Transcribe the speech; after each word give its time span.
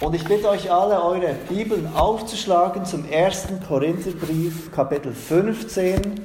Und 0.00 0.14
ich 0.14 0.24
bitte 0.24 0.48
euch 0.48 0.70
alle, 0.70 1.02
eure 1.02 1.34
Bibeln 1.48 1.92
aufzuschlagen 1.92 2.84
zum 2.84 3.10
ersten 3.10 3.60
Korintherbrief, 3.60 4.70
Kapitel 4.70 5.12
15. 5.12 6.20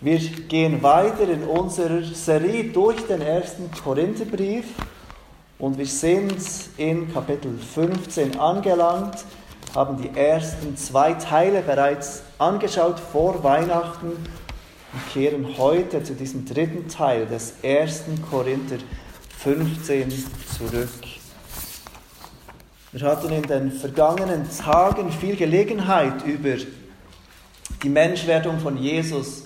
Wir 0.00 0.18
gehen 0.18 0.82
weiter 0.82 1.28
in 1.28 1.44
unserer 1.44 2.02
Serie 2.02 2.64
durch 2.64 3.06
den 3.06 3.22
ersten 3.22 3.70
Korintherbrief 3.70 4.64
und 5.60 5.78
wir 5.78 5.86
sind 5.86 6.34
in 6.76 7.12
Kapitel 7.12 7.56
15 7.56 8.40
angelangt, 8.40 9.24
haben 9.76 10.02
die 10.02 10.18
ersten 10.18 10.76
zwei 10.76 11.12
Teile 11.12 11.62
bereits 11.62 12.24
angeschaut 12.38 12.98
vor 12.98 13.44
Weihnachten 13.44 14.08
und 14.08 15.12
kehren 15.12 15.56
heute 15.56 16.02
zu 16.02 16.14
diesem 16.14 16.44
dritten 16.46 16.88
Teil 16.88 17.26
des 17.26 17.54
ersten 17.62 18.20
Korinther 18.28 18.78
15 19.38 20.12
zurück. 20.58 21.11
Wir 22.94 23.08
hatten 23.08 23.32
in 23.32 23.42
den 23.44 23.72
vergangenen 23.72 24.46
Tagen 24.54 25.10
viel 25.10 25.34
Gelegenheit 25.34 26.26
über 26.26 26.56
die 27.82 27.88
Menschwerdung 27.88 28.60
von 28.60 28.76
Jesus 28.76 29.44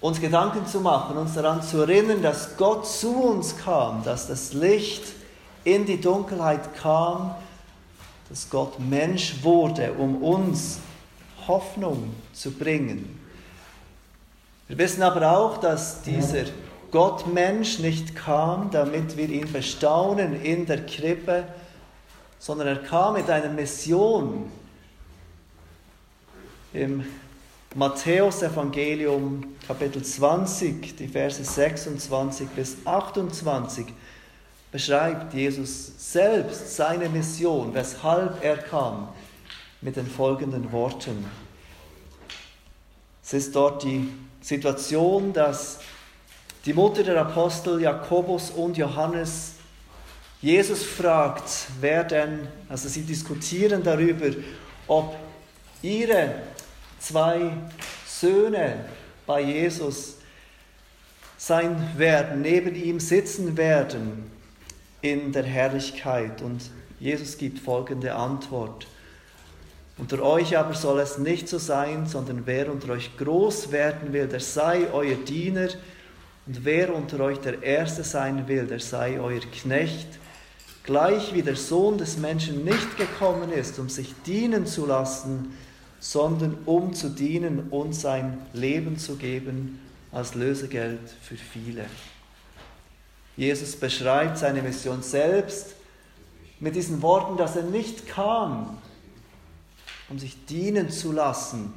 uns 0.00 0.18
Gedanken 0.18 0.66
zu 0.66 0.80
machen, 0.80 1.18
uns 1.18 1.34
daran 1.34 1.62
zu 1.62 1.82
erinnern, 1.82 2.22
dass 2.22 2.56
Gott 2.56 2.86
zu 2.86 3.22
uns 3.22 3.58
kam, 3.58 4.02
dass 4.02 4.28
das 4.28 4.54
Licht 4.54 5.02
in 5.64 5.84
die 5.84 6.00
Dunkelheit 6.00 6.74
kam, 6.76 7.34
dass 8.30 8.48
Gott 8.48 8.80
Mensch 8.80 9.42
wurde, 9.42 9.92
um 9.92 10.22
uns 10.22 10.78
Hoffnung 11.46 12.14
zu 12.32 12.50
bringen. 12.50 13.20
Wir 14.68 14.78
wissen 14.78 15.02
aber 15.02 15.36
auch, 15.36 15.58
dass 15.58 16.00
dieser 16.00 16.44
Gottmensch 16.90 17.78
nicht 17.78 18.16
kam, 18.16 18.70
damit 18.70 19.18
wir 19.18 19.28
ihn 19.28 19.52
bestaunen 19.52 20.42
in 20.42 20.64
der 20.64 20.86
Krippe, 20.86 21.44
sondern 22.46 22.68
er 22.68 22.76
kam 22.76 23.14
mit 23.14 23.28
einer 23.28 23.48
Mission. 23.48 24.48
Im 26.72 27.04
Matthäus-Evangelium, 27.74 29.56
Kapitel 29.66 30.00
20, 30.00 30.96
die 30.96 31.08
Verse 31.08 31.42
26 31.42 32.48
bis 32.50 32.76
28, 32.84 33.86
beschreibt 34.70 35.34
Jesus 35.34 35.90
selbst 35.98 36.76
seine 36.76 37.08
Mission, 37.08 37.74
weshalb 37.74 38.44
er 38.44 38.58
kam, 38.58 39.08
mit 39.80 39.96
den 39.96 40.06
folgenden 40.06 40.70
Worten. 40.70 41.28
Es 43.24 43.32
ist 43.32 43.56
dort 43.56 43.82
die 43.82 44.08
Situation, 44.40 45.32
dass 45.32 45.80
die 46.64 46.74
Mutter 46.74 47.02
der 47.02 47.20
Apostel 47.22 47.82
Jakobus 47.82 48.50
und 48.50 48.76
Johannes 48.76 49.55
Jesus 50.46 50.84
fragt, 50.84 51.66
wer 51.80 52.04
denn, 52.04 52.46
also 52.68 52.88
sie 52.88 53.02
diskutieren 53.02 53.82
darüber, 53.82 54.30
ob 54.86 55.16
ihre 55.82 56.34
zwei 57.00 57.50
Söhne 58.06 58.84
bei 59.26 59.40
Jesus 59.40 60.18
sein 61.36 61.94
werden, 61.96 62.42
neben 62.42 62.76
ihm 62.76 63.00
sitzen 63.00 63.56
werden 63.56 64.30
in 65.02 65.32
der 65.32 65.42
Herrlichkeit. 65.42 66.40
Und 66.42 66.70
Jesus 67.00 67.38
gibt 67.38 67.58
folgende 67.58 68.14
Antwort. 68.14 68.86
Unter 69.98 70.22
euch 70.22 70.56
aber 70.56 70.74
soll 70.74 71.00
es 71.00 71.18
nicht 71.18 71.48
so 71.48 71.58
sein, 71.58 72.06
sondern 72.06 72.42
wer 72.46 72.70
unter 72.70 72.92
euch 72.92 73.16
groß 73.16 73.72
werden 73.72 74.12
will, 74.12 74.28
der 74.28 74.38
sei 74.38 74.86
euer 74.92 75.16
Diener. 75.16 75.70
Und 76.46 76.64
wer 76.64 76.94
unter 76.94 77.18
euch 77.18 77.38
der 77.38 77.64
Erste 77.64 78.04
sein 78.04 78.46
will, 78.46 78.68
der 78.68 78.78
sei 78.78 79.18
euer 79.18 79.40
Knecht 79.40 80.20
gleich 80.86 81.34
wie 81.34 81.42
der 81.42 81.56
Sohn 81.56 81.98
des 81.98 82.16
Menschen 82.16 82.64
nicht 82.64 82.96
gekommen 82.96 83.50
ist, 83.50 83.78
um 83.78 83.88
sich 83.88 84.14
dienen 84.24 84.66
zu 84.66 84.86
lassen, 84.86 85.52
sondern 85.98 86.56
um 86.64 86.94
zu 86.94 87.10
dienen 87.10 87.68
und 87.70 87.92
sein 87.92 88.38
Leben 88.52 88.96
zu 88.96 89.16
geben 89.16 89.80
als 90.12 90.34
Lösegeld 90.34 91.00
für 91.20 91.36
viele. 91.36 91.84
Jesus 93.36 93.76
beschreibt 93.76 94.38
seine 94.38 94.62
Mission 94.62 95.02
selbst 95.02 95.74
mit 96.60 96.74
diesen 96.76 97.02
Worten, 97.02 97.36
dass 97.36 97.56
er 97.56 97.64
nicht 97.64 98.06
kam, 98.06 98.78
um 100.08 100.18
sich 100.18 100.46
dienen 100.46 100.88
zu 100.88 101.12
lassen, 101.12 101.74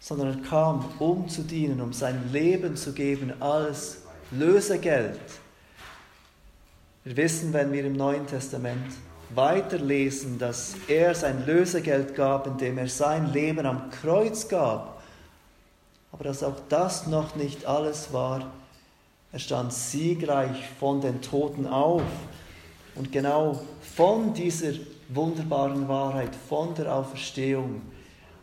sondern 0.00 0.38
er 0.40 0.48
kam, 0.48 0.84
um 0.98 1.28
zu 1.28 1.42
dienen, 1.42 1.80
um 1.80 1.92
sein 1.92 2.32
Leben 2.32 2.76
zu 2.76 2.92
geben 2.92 3.40
als 3.40 3.98
Lösegeld 4.32 5.20
wir 7.04 7.16
wissen, 7.16 7.52
wenn 7.52 7.72
wir 7.72 7.84
im 7.84 7.94
Neuen 7.94 8.26
Testament 8.26 8.92
weiterlesen, 9.34 10.38
dass 10.38 10.74
er 10.88 11.14
sein 11.14 11.44
Lösegeld 11.46 12.14
gab, 12.14 12.46
indem 12.46 12.78
er 12.78 12.88
sein 12.88 13.32
Leben 13.32 13.66
am 13.66 13.90
Kreuz 13.90 14.48
gab. 14.48 15.02
Aber 16.12 16.24
dass 16.24 16.42
auch 16.42 16.60
das 16.68 17.06
noch 17.06 17.34
nicht 17.34 17.66
alles 17.66 18.12
war. 18.12 18.52
Er 19.32 19.38
stand 19.38 19.72
siegreich 19.72 20.68
von 20.78 21.00
den 21.00 21.22
Toten 21.22 21.66
auf. 21.66 22.02
Und 22.94 23.10
genau 23.10 23.62
von 23.96 24.34
dieser 24.34 24.74
wunderbaren 25.08 25.88
Wahrheit, 25.88 26.36
von 26.48 26.74
der 26.74 26.94
Auferstehung, 26.94 27.80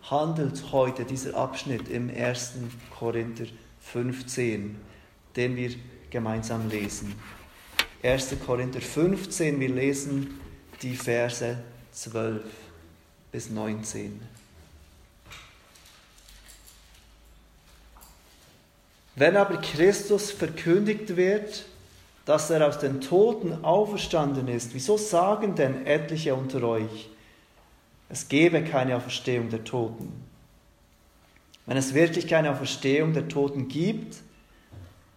handelt 0.10 0.72
heute 0.72 1.06
dieser 1.06 1.36
Abschnitt 1.36 1.88
im 1.88 2.10
1. 2.10 2.54
Korinther 2.98 3.46
15, 3.80 4.76
den 5.36 5.56
wir 5.56 5.72
gemeinsam 6.10 6.68
lesen. 6.68 7.14
1. 8.02 8.34
Korinther 8.46 8.80
15, 8.80 9.60
wir 9.60 9.68
lesen 9.68 10.40
die 10.82 10.96
Verse 10.96 11.58
12 11.92 12.42
bis 13.30 13.50
19. 13.50 14.22
Wenn 19.16 19.36
aber 19.36 19.58
Christus 19.58 20.32
verkündigt 20.32 21.18
wird, 21.18 21.66
dass 22.24 22.50
er 22.50 22.66
aus 22.66 22.80
den 22.80 23.02
Toten 23.02 23.66
auferstanden 23.66 24.48
ist, 24.48 24.74
wieso 24.74 24.96
sagen 24.96 25.56
denn 25.56 25.86
etliche 25.86 26.36
unter 26.36 26.64
euch, 26.64 27.10
es 28.08 28.30
gebe 28.30 28.64
keine 28.64 28.96
Auferstehung 28.96 29.50
der 29.50 29.66
Toten? 29.66 30.24
Wenn 31.66 31.76
es 31.76 31.94
wirklich 31.94 32.28
keine 32.28 32.52
Auferstehung 32.52 33.12
der 33.12 33.28
Toten 33.28 33.68
gibt, 33.68 34.16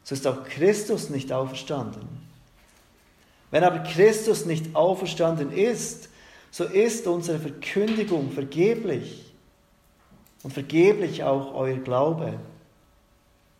so 0.02 0.16
ist 0.16 0.26
auch 0.26 0.42
Christus 0.42 1.10
nicht 1.10 1.30
auferstanden. 1.30 2.21
Wenn 3.52 3.64
aber 3.64 3.80
Christus 3.80 4.46
nicht 4.46 4.74
auferstanden 4.74 5.52
ist, 5.52 6.08
so 6.50 6.64
ist 6.64 7.06
unsere 7.06 7.38
Verkündigung 7.38 8.30
vergeblich 8.32 9.30
und 10.42 10.52
vergeblich 10.52 11.22
auch 11.22 11.54
euer 11.54 11.76
Glaube. 11.76 12.32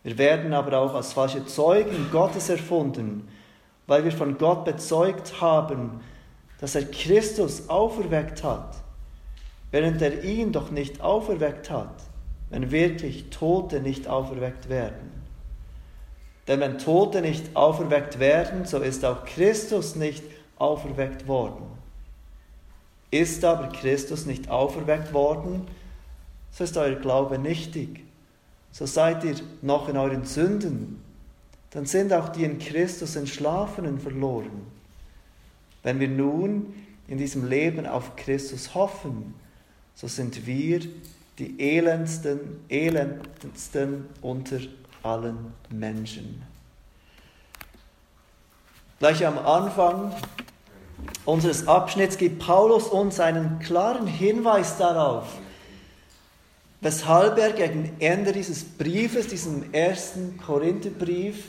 Wir 0.03 0.17
werden 0.17 0.55
aber 0.55 0.79
auch 0.79 0.95
als 0.95 1.13
falsche 1.13 1.45
Zeugen 1.47 2.09
Gottes 2.11 2.49
erfunden, 2.49 3.29
weil 3.87 4.03
wir 4.05 4.13
von 4.13 4.39
Gott 4.39 4.65
bezeugt 4.65 5.43
haben, 5.43 6.01
dass 6.59 6.75
er 6.75 6.85
Christus 6.85 7.69
auferweckt 7.69 8.43
hat, 8.43 8.77
während 9.71 10.01
er 10.01 10.25
ihn 10.25 10.53
doch 10.53 10.71
nicht 10.71 11.03
auferweckt 11.03 11.71
hat, 11.71 12.03
wenn 12.49 12.71
wirklich 12.71 13.29
Tote 13.29 13.81
nicht 13.81 14.09
auferweckt 14.09 14.71
werden. 14.71 15.12
Denn 16.49 16.61
wenn 16.61 16.79
Tote 16.79 17.21
nicht 17.21 17.55
auferweckt 17.55 18.19
werden, 18.19 18.65
so 18.65 18.79
ist 18.79 19.05
auch 19.05 19.25
Christus 19.25 19.95
nicht 19.95 20.23
auferweckt 20.59 21.27
worden. 21.29 21.67
Ist 23.11 23.45
aber 23.45 23.69
Christus 23.69 24.27
nicht 24.27 24.49
auferweckt 24.49 25.13
worden, 25.13 25.67
so 26.51 26.65
ist 26.65 26.77
euer 26.77 26.97
Glaube 26.97 27.39
nichtig. 27.39 28.05
So 28.73 28.87
seid 28.87 29.23
ihr 29.25 29.37
noch 29.61 29.89
in 29.89 29.97
euren 29.97 30.25
Sünden. 30.25 31.03
Dann 31.71 31.87
sind 31.87 32.13
auch 32.13 32.31
die 32.31 32.45
in 32.45 32.59
Christus 32.59 33.17
Entschlafenen 33.17 33.99
verloren. 33.99 34.67
Wenn 35.83 36.01
wir 36.01 36.09
nun 36.09 36.75
in 37.09 37.19
diesem 37.19 37.49
Leben 37.49 37.87
auf 37.87 38.17
Christus 38.17 38.75
hoffen, 38.75 39.35
so 39.95 40.09
sind 40.09 40.47
wir 40.47 40.81
die 41.39 41.59
elendsten, 41.59 42.41
elendsten 42.69 44.07
unter 44.21 44.61
allen 45.03 45.53
Menschen. 45.71 46.43
Gleich 48.99 49.27
am 49.27 49.39
Anfang 49.39 50.15
unseres 51.25 51.67
Abschnitts 51.67 52.17
gibt 52.17 52.39
Paulus 52.39 52.87
uns 52.87 53.19
einen 53.19 53.59
klaren 53.59 54.07
Hinweis 54.07 54.79
darauf, 54.79 55.27
weshalb 56.81 57.39
er 57.39 57.53
gegen 57.53 57.97
Ende 57.99 58.33
dieses 58.33 58.65
Briefes, 58.65 59.29
diesem 59.29 59.73
ersten 59.73 60.39
Korintherbrief, 60.39 61.47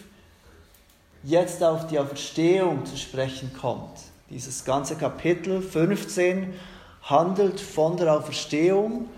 jetzt 1.23 1.63
auf 1.63 1.87
die 1.87 1.99
Auferstehung 1.99 2.85
zu 2.85 2.97
sprechen 2.97 3.51
kommt. 3.59 3.99
Dieses 4.29 4.65
ganze 4.65 4.95
Kapitel 4.95 5.61
15 5.61 6.53
handelt 7.03 7.59
von 7.59 7.97
der 7.97 8.15
Auferstehung. 8.15 9.09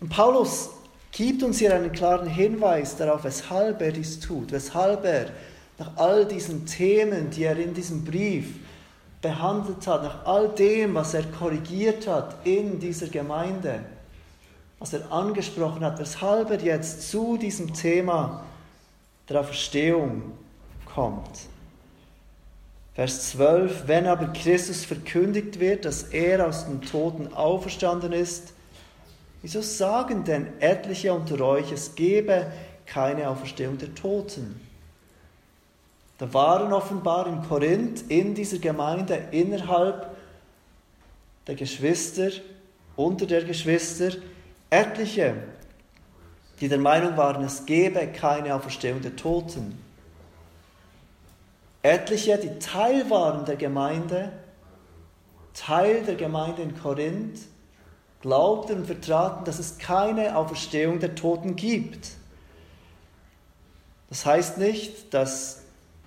Und 0.00 0.08
Paulus 0.08 0.70
gibt 1.16 1.42
uns 1.42 1.58
hier 1.58 1.74
einen 1.74 1.92
klaren 1.92 2.28
Hinweis 2.28 2.94
darauf, 2.94 3.24
weshalb 3.24 3.80
er 3.80 3.90
dies 3.90 4.20
tut, 4.20 4.52
weshalb 4.52 5.02
er 5.06 5.30
nach 5.78 5.96
all 5.96 6.26
diesen 6.26 6.66
Themen, 6.66 7.30
die 7.30 7.44
er 7.44 7.56
in 7.56 7.72
diesem 7.72 8.04
Brief 8.04 8.56
behandelt 9.22 9.86
hat, 9.86 10.02
nach 10.02 10.26
all 10.26 10.50
dem, 10.50 10.94
was 10.94 11.14
er 11.14 11.22
korrigiert 11.22 12.06
hat 12.06 12.36
in 12.44 12.78
dieser 12.78 13.06
Gemeinde, 13.06 13.80
was 14.78 14.92
er 14.92 15.10
angesprochen 15.10 15.82
hat, 15.82 15.98
weshalb 15.98 16.50
er 16.50 16.60
jetzt 16.60 17.10
zu 17.10 17.38
diesem 17.38 17.72
Thema 17.72 18.44
der 19.26 19.40
Auferstehung 19.40 20.32
kommt. 20.84 21.48
Vers 22.94 23.30
12, 23.30 23.84
wenn 23.86 24.06
aber 24.06 24.34
Christus 24.34 24.84
verkündigt 24.84 25.60
wird, 25.60 25.86
dass 25.86 26.02
er 26.02 26.46
aus 26.46 26.66
den 26.66 26.82
Toten 26.82 27.32
auferstanden 27.32 28.12
ist, 28.12 28.52
wieso 29.46 29.62
sagen 29.62 30.24
denn 30.24 30.60
etliche 30.60 31.12
unter 31.12 31.40
euch, 31.40 31.70
es 31.70 31.94
gebe 31.94 32.50
keine 32.84 33.28
Auferstehung 33.28 33.78
der 33.78 33.94
Toten? 33.94 34.60
Da 36.18 36.34
waren 36.34 36.72
offenbar 36.72 37.28
in 37.28 37.42
Korinth, 37.42 38.10
in 38.10 38.34
dieser 38.34 38.58
Gemeinde, 38.58 39.28
innerhalb 39.30 40.16
der 41.46 41.54
Geschwister, 41.54 42.30
unter 42.96 43.26
der 43.26 43.44
Geschwister, 43.44 44.10
etliche, 44.68 45.36
die 46.60 46.66
der 46.66 46.78
Meinung 46.78 47.16
waren, 47.16 47.44
es 47.44 47.64
gebe 47.66 48.04
keine 48.08 48.52
Auferstehung 48.52 49.00
der 49.00 49.14
Toten. 49.14 49.80
Etliche, 51.82 52.36
die 52.36 52.58
Teil 52.58 53.08
waren 53.10 53.44
der 53.44 53.54
Gemeinde, 53.54 54.32
Teil 55.54 56.02
der 56.02 56.16
Gemeinde 56.16 56.62
in 56.62 56.76
Korinth, 56.76 57.42
glaubten 58.26 58.78
und 58.78 58.86
vertraten, 58.86 59.44
dass 59.44 59.60
es 59.60 59.78
keine 59.78 60.36
Auferstehung 60.36 60.98
der 60.98 61.14
Toten 61.14 61.54
gibt. 61.54 62.08
Das 64.08 64.26
heißt 64.26 64.58
nicht, 64.58 65.14
dass 65.14 65.62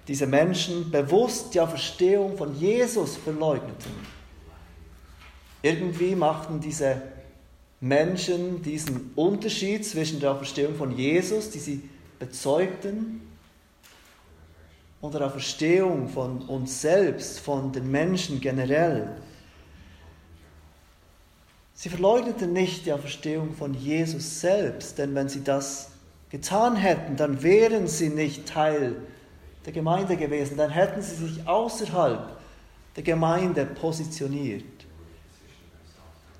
diese 0.09 0.27
Menschen 0.27 0.91
bewusst 0.91 1.53
die 1.53 1.61
Auferstehung 1.61 2.35
von 2.35 2.59
Jesus 2.59 3.15
verleugneten. 3.15 3.93
Irgendwie 5.61 6.13
machten 6.13 6.59
diese 6.59 7.01
Menschen 7.79 8.63
diesen 8.63 9.13
Unterschied 9.15 9.85
zwischen 9.85 10.19
der 10.19 10.33
Auferstehung 10.33 10.75
von 10.75 10.97
Jesus, 10.97 11.51
die 11.51 11.59
sie 11.59 11.89
bezeugten, 12.19 13.21
und 14.99 15.13
der 15.13 15.25
Auferstehung 15.25 16.09
von 16.09 16.41
uns 16.41 16.81
selbst, 16.81 17.39
von 17.39 17.71
den 17.71 17.89
Menschen 17.89 18.41
generell. 18.41 19.15
Sie 21.81 21.87
verleugneten 21.87 22.51
nicht 22.51 22.85
die 22.85 22.91
Auferstehung 22.91 23.53
von 23.53 23.73
Jesus 23.73 24.41
selbst, 24.41 24.97
denn 24.97 25.15
wenn 25.15 25.29
sie 25.29 25.45
das 25.45 25.91
getan 26.29 26.75
hätten, 26.75 27.15
dann 27.15 27.41
wären 27.41 27.87
sie 27.87 28.09
nicht 28.09 28.49
Teil 28.49 28.97
der 29.65 29.71
Gemeinde 29.71 30.17
gewesen, 30.17 30.57
dann 30.57 30.71
hätten 30.71 31.01
sie 31.01 31.15
sich 31.15 31.47
außerhalb 31.47 32.37
der 32.97 33.03
Gemeinde 33.03 33.65
positioniert. 33.65 34.65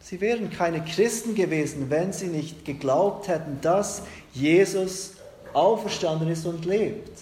Sie 0.02 0.20
wären 0.20 0.50
keine 0.50 0.84
Christen 0.84 1.36
gewesen, 1.36 1.90
wenn 1.90 2.12
sie 2.12 2.28
nicht 2.28 2.66
geglaubt 2.66 3.30
hätten, 3.30 3.62
dass 3.62 4.02
Jesus 4.34 5.14
auferstanden 5.54 6.28
ist 6.28 6.46
und 6.46 6.66
lebt. 6.66 7.18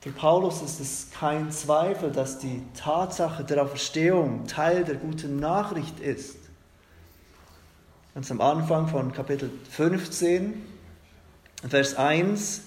Für 0.00 0.10
Paulus 0.10 0.62
ist 0.62 0.78
es 0.78 1.08
kein 1.10 1.50
Zweifel, 1.50 2.12
dass 2.12 2.38
die 2.38 2.62
Tatsache 2.76 3.42
der 3.42 3.64
Auferstehung 3.64 4.46
Teil 4.46 4.84
der 4.84 4.94
guten 4.94 5.40
Nachricht 5.40 5.98
ist. 5.98 6.36
Ganz 8.14 8.30
am 8.30 8.40
Anfang 8.40 8.86
von 8.86 9.12
Kapitel 9.12 9.50
15, 9.70 10.64
Vers 11.68 11.96
1 11.96 12.62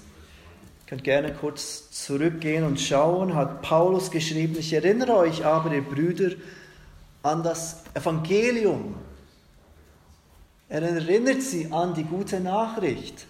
könnt 0.87 1.05
gerne 1.05 1.33
kurz 1.33 1.89
zurückgehen 1.91 2.65
und 2.65 2.81
schauen, 2.81 3.33
hat 3.33 3.61
Paulus 3.61 4.11
geschrieben, 4.11 4.57
ich 4.59 4.73
erinnere 4.73 5.15
euch 5.15 5.45
aber, 5.45 5.73
ihr 5.73 5.83
Brüder, 5.83 6.31
an 7.23 7.43
das 7.43 7.83
Evangelium. 7.93 8.95
Er 10.67 10.81
erinnert 10.81 11.41
sie 11.41 11.71
an 11.71 11.93
die 11.93 12.03
gute 12.03 12.41
Nachricht. 12.41 13.25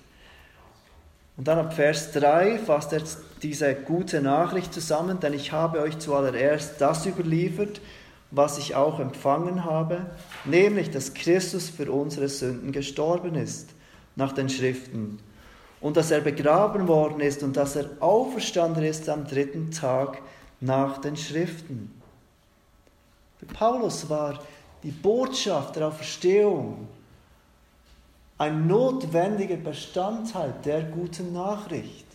Und 1.37 1.47
dann 1.47 1.59
ab 1.59 1.73
Vers 1.73 2.11
3 2.11 2.59
fasst 2.59 2.93
er 2.93 3.01
diese 3.41 3.73
gute 3.73 4.21
Nachricht 4.21 4.73
zusammen, 4.73 5.19
denn 5.19 5.33
ich 5.33 5.51
habe 5.51 5.81
euch 5.81 5.97
zuallererst 5.97 6.79
das 6.79 7.05
überliefert, 7.05 7.81
was 8.29 8.57
ich 8.57 8.75
auch 8.75 8.99
empfangen 8.99 9.65
habe, 9.65 10.05
nämlich, 10.45 10.89
dass 10.89 11.13
Christus 11.13 11.69
für 11.69 11.91
unsere 11.91 12.29
Sünden 12.29 12.71
gestorben 12.71 13.35
ist, 13.35 13.69
nach 14.15 14.31
den 14.31 14.49
Schriften 14.49 15.19
und 15.81 15.97
dass 15.97 16.11
er 16.11 16.21
begraben 16.21 16.87
worden 16.87 17.19
ist 17.19 17.43
und 17.43 17.57
dass 17.57 17.75
er 17.75 17.89
auferstanden 17.99 18.83
ist 18.83 19.09
am 19.09 19.27
dritten 19.27 19.71
Tag 19.71 20.21
nach 20.59 20.99
den 20.99 21.17
Schriften. 21.17 21.91
Für 23.39 23.47
Paulus 23.47 24.07
war 24.09 24.39
die 24.83 24.91
Botschaft 24.91 25.75
der 25.75 25.87
Auferstehung 25.87 26.87
ein 28.41 28.65
notwendiger 28.65 29.55
Bestandteil 29.57 30.51
der 30.65 30.81
guten 30.81 31.31
Nachricht. 31.31 32.07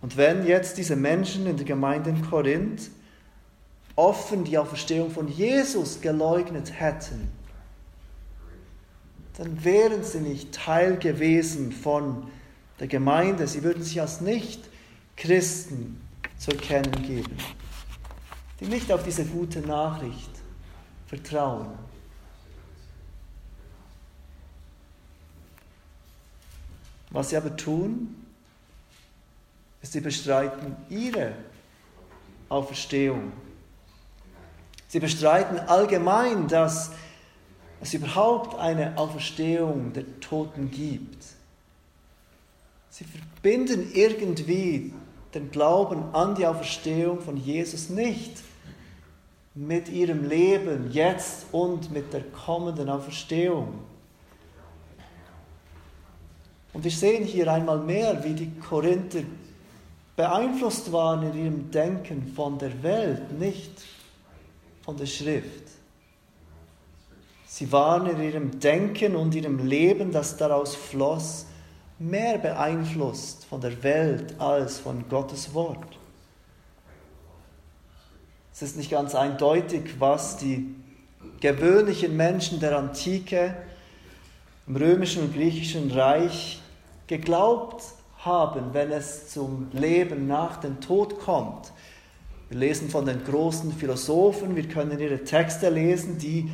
Und 0.00 0.16
wenn 0.16 0.46
jetzt 0.46 0.78
diese 0.78 0.94
Menschen 0.94 1.44
in 1.44 1.56
der 1.56 1.66
Gemeinde 1.66 2.10
in 2.10 2.22
Korinth 2.22 2.88
offen 3.96 4.44
die 4.44 4.56
Auferstehung 4.56 5.10
von 5.10 5.26
Jesus 5.26 6.00
geleugnet 6.00 6.78
hätten, 6.78 7.32
dann 9.36 9.64
wären 9.64 10.04
sie 10.04 10.20
nicht 10.20 10.52
Teil 10.52 10.96
gewesen 10.96 11.72
von 11.72 12.30
der 12.78 12.86
Gemeinde. 12.86 13.48
Sie 13.48 13.64
würden 13.64 13.82
sich 13.82 14.00
als 14.00 14.20
Nicht-Christen 14.20 16.00
zu 16.38 16.52
erkennen 16.52 17.02
geben, 17.02 17.36
die 18.60 18.66
nicht 18.66 18.92
auf 18.92 19.02
diese 19.02 19.24
gute 19.24 19.58
Nachricht 19.58 20.30
vertrauen. 21.08 21.89
Was 27.10 27.30
sie 27.30 27.36
aber 27.36 27.56
tun, 27.56 28.14
ist, 29.82 29.92
sie 29.92 30.00
bestreiten 30.00 30.76
ihre 30.88 31.32
Auferstehung. 32.48 33.32
Sie 34.88 35.00
bestreiten 35.00 35.58
allgemein, 35.58 36.48
dass 36.48 36.90
es 37.80 37.94
überhaupt 37.94 38.58
eine 38.58 38.98
Auferstehung 38.98 39.92
der 39.92 40.20
Toten 40.20 40.70
gibt. 40.70 41.24
Sie 42.90 43.04
verbinden 43.04 43.90
irgendwie 43.94 44.92
den 45.32 45.50
Glauben 45.50 46.12
an 46.12 46.34
die 46.34 46.46
Auferstehung 46.46 47.20
von 47.20 47.36
Jesus 47.36 47.88
nicht 47.88 48.42
mit 49.54 49.88
ihrem 49.88 50.28
Leben 50.28 50.90
jetzt 50.92 51.46
und 51.52 51.92
mit 51.92 52.12
der 52.12 52.22
kommenden 52.22 52.88
Auferstehung. 52.88 53.78
Und 56.72 56.84
wir 56.84 56.90
sehen 56.90 57.24
hier 57.24 57.52
einmal 57.52 57.78
mehr, 57.78 58.22
wie 58.24 58.34
die 58.34 58.50
Korinther 58.60 59.22
beeinflusst 60.16 60.92
waren 60.92 61.30
in 61.30 61.44
ihrem 61.44 61.70
Denken 61.70 62.32
von 62.34 62.58
der 62.58 62.82
Welt, 62.82 63.38
nicht 63.38 63.72
von 64.82 64.96
der 64.96 65.06
Schrift. 65.06 65.68
Sie 67.46 67.72
waren 67.72 68.06
in 68.06 68.22
ihrem 68.22 68.60
Denken 68.60 69.16
und 69.16 69.34
ihrem 69.34 69.66
Leben, 69.66 70.12
das 70.12 70.36
daraus 70.36 70.74
floss, 70.74 71.46
mehr 71.98 72.38
beeinflusst 72.38 73.44
von 73.44 73.60
der 73.60 73.82
Welt 73.82 74.34
als 74.38 74.78
von 74.78 75.08
Gottes 75.08 75.52
Wort. 75.52 75.98
Es 78.52 78.62
ist 78.62 78.76
nicht 78.76 78.90
ganz 78.90 79.14
eindeutig, 79.14 79.98
was 79.98 80.36
die 80.36 80.74
gewöhnlichen 81.40 82.16
Menschen 82.16 82.60
der 82.60 82.78
Antike 82.78 83.56
im 84.66 84.76
römischen 84.76 85.22
und 85.22 85.34
griechischen 85.34 85.90
Reich 85.90 86.59
geglaubt 87.10 87.82
haben, 88.18 88.72
wenn 88.72 88.92
es 88.92 89.30
zum 89.30 89.68
Leben 89.72 90.28
nach 90.28 90.58
dem 90.58 90.80
Tod 90.80 91.18
kommt. 91.18 91.72
Wir 92.48 92.58
lesen 92.58 92.88
von 92.88 93.04
den 93.04 93.24
großen 93.24 93.72
Philosophen, 93.72 94.54
wir 94.54 94.68
können 94.68 94.98
ihre 95.00 95.24
Texte 95.24 95.70
lesen, 95.70 96.18
die 96.18 96.48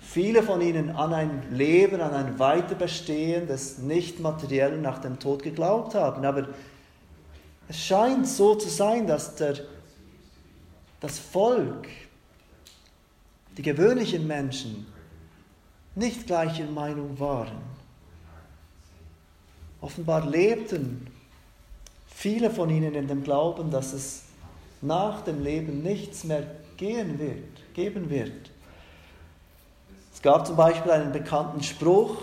viele 0.00 0.42
von 0.42 0.62
ihnen 0.62 0.90
an 0.96 1.12
ein 1.12 1.42
Leben, 1.50 2.00
an 2.00 2.14
ein 2.14 2.38
Weiterbestehen 2.38 3.46
des 3.46 3.78
Nicht-Materiellen 3.78 4.80
nach 4.80 4.98
dem 4.98 5.18
Tod 5.18 5.42
geglaubt 5.42 5.94
haben. 5.94 6.24
Aber 6.24 6.48
es 7.68 7.78
scheint 7.78 8.26
so 8.26 8.54
zu 8.54 8.70
sein, 8.70 9.06
dass 9.06 9.36
der, 9.36 9.56
das 11.00 11.18
Volk, 11.18 11.86
die 13.58 13.62
gewöhnlichen 13.62 14.26
Menschen, 14.26 14.86
nicht 15.94 16.26
gleicher 16.26 16.64
Meinung 16.64 17.20
waren. 17.20 17.71
Offenbar 19.82 20.24
lebten 20.24 21.08
viele 22.14 22.50
von 22.50 22.70
ihnen 22.70 22.94
in 22.94 23.08
dem 23.08 23.24
Glauben, 23.24 23.70
dass 23.70 23.92
es 23.92 24.22
nach 24.80 25.22
dem 25.22 25.42
Leben 25.42 25.82
nichts 25.82 26.22
mehr 26.24 26.46
gehen 26.76 27.18
wird, 27.18 27.74
geben 27.74 28.08
wird. 28.08 28.50
Es 30.14 30.22
gab 30.22 30.46
zum 30.46 30.56
Beispiel 30.56 30.92
einen 30.92 31.12
bekannten 31.12 31.62
Spruch, 31.64 32.16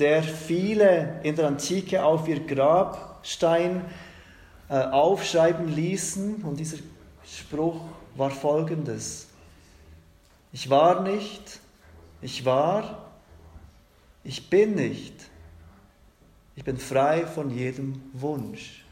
der 0.00 0.22
viele 0.22 1.20
in 1.22 1.36
der 1.36 1.46
Antike 1.46 2.04
auf 2.04 2.26
ihr 2.26 2.40
Grabstein 2.44 3.84
äh, 4.68 4.80
aufschreiben 4.80 5.68
ließen. 5.68 6.42
Und 6.42 6.58
dieser 6.58 6.78
Spruch 7.24 7.82
war 8.16 8.30
folgendes. 8.30 9.28
Ich 10.52 10.68
war 10.70 11.02
nicht, 11.02 11.60
ich 12.20 12.44
war, 12.44 13.06
ich 14.24 14.50
bin 14.50 14.74
nicht, 14.74 15.14
ich 16.58 16.64
bin 16.64 16.76
frei 16.76 17.24
von 17.24 17.50
jedem 17.50 18.02
Wunsch. 18.14 18.84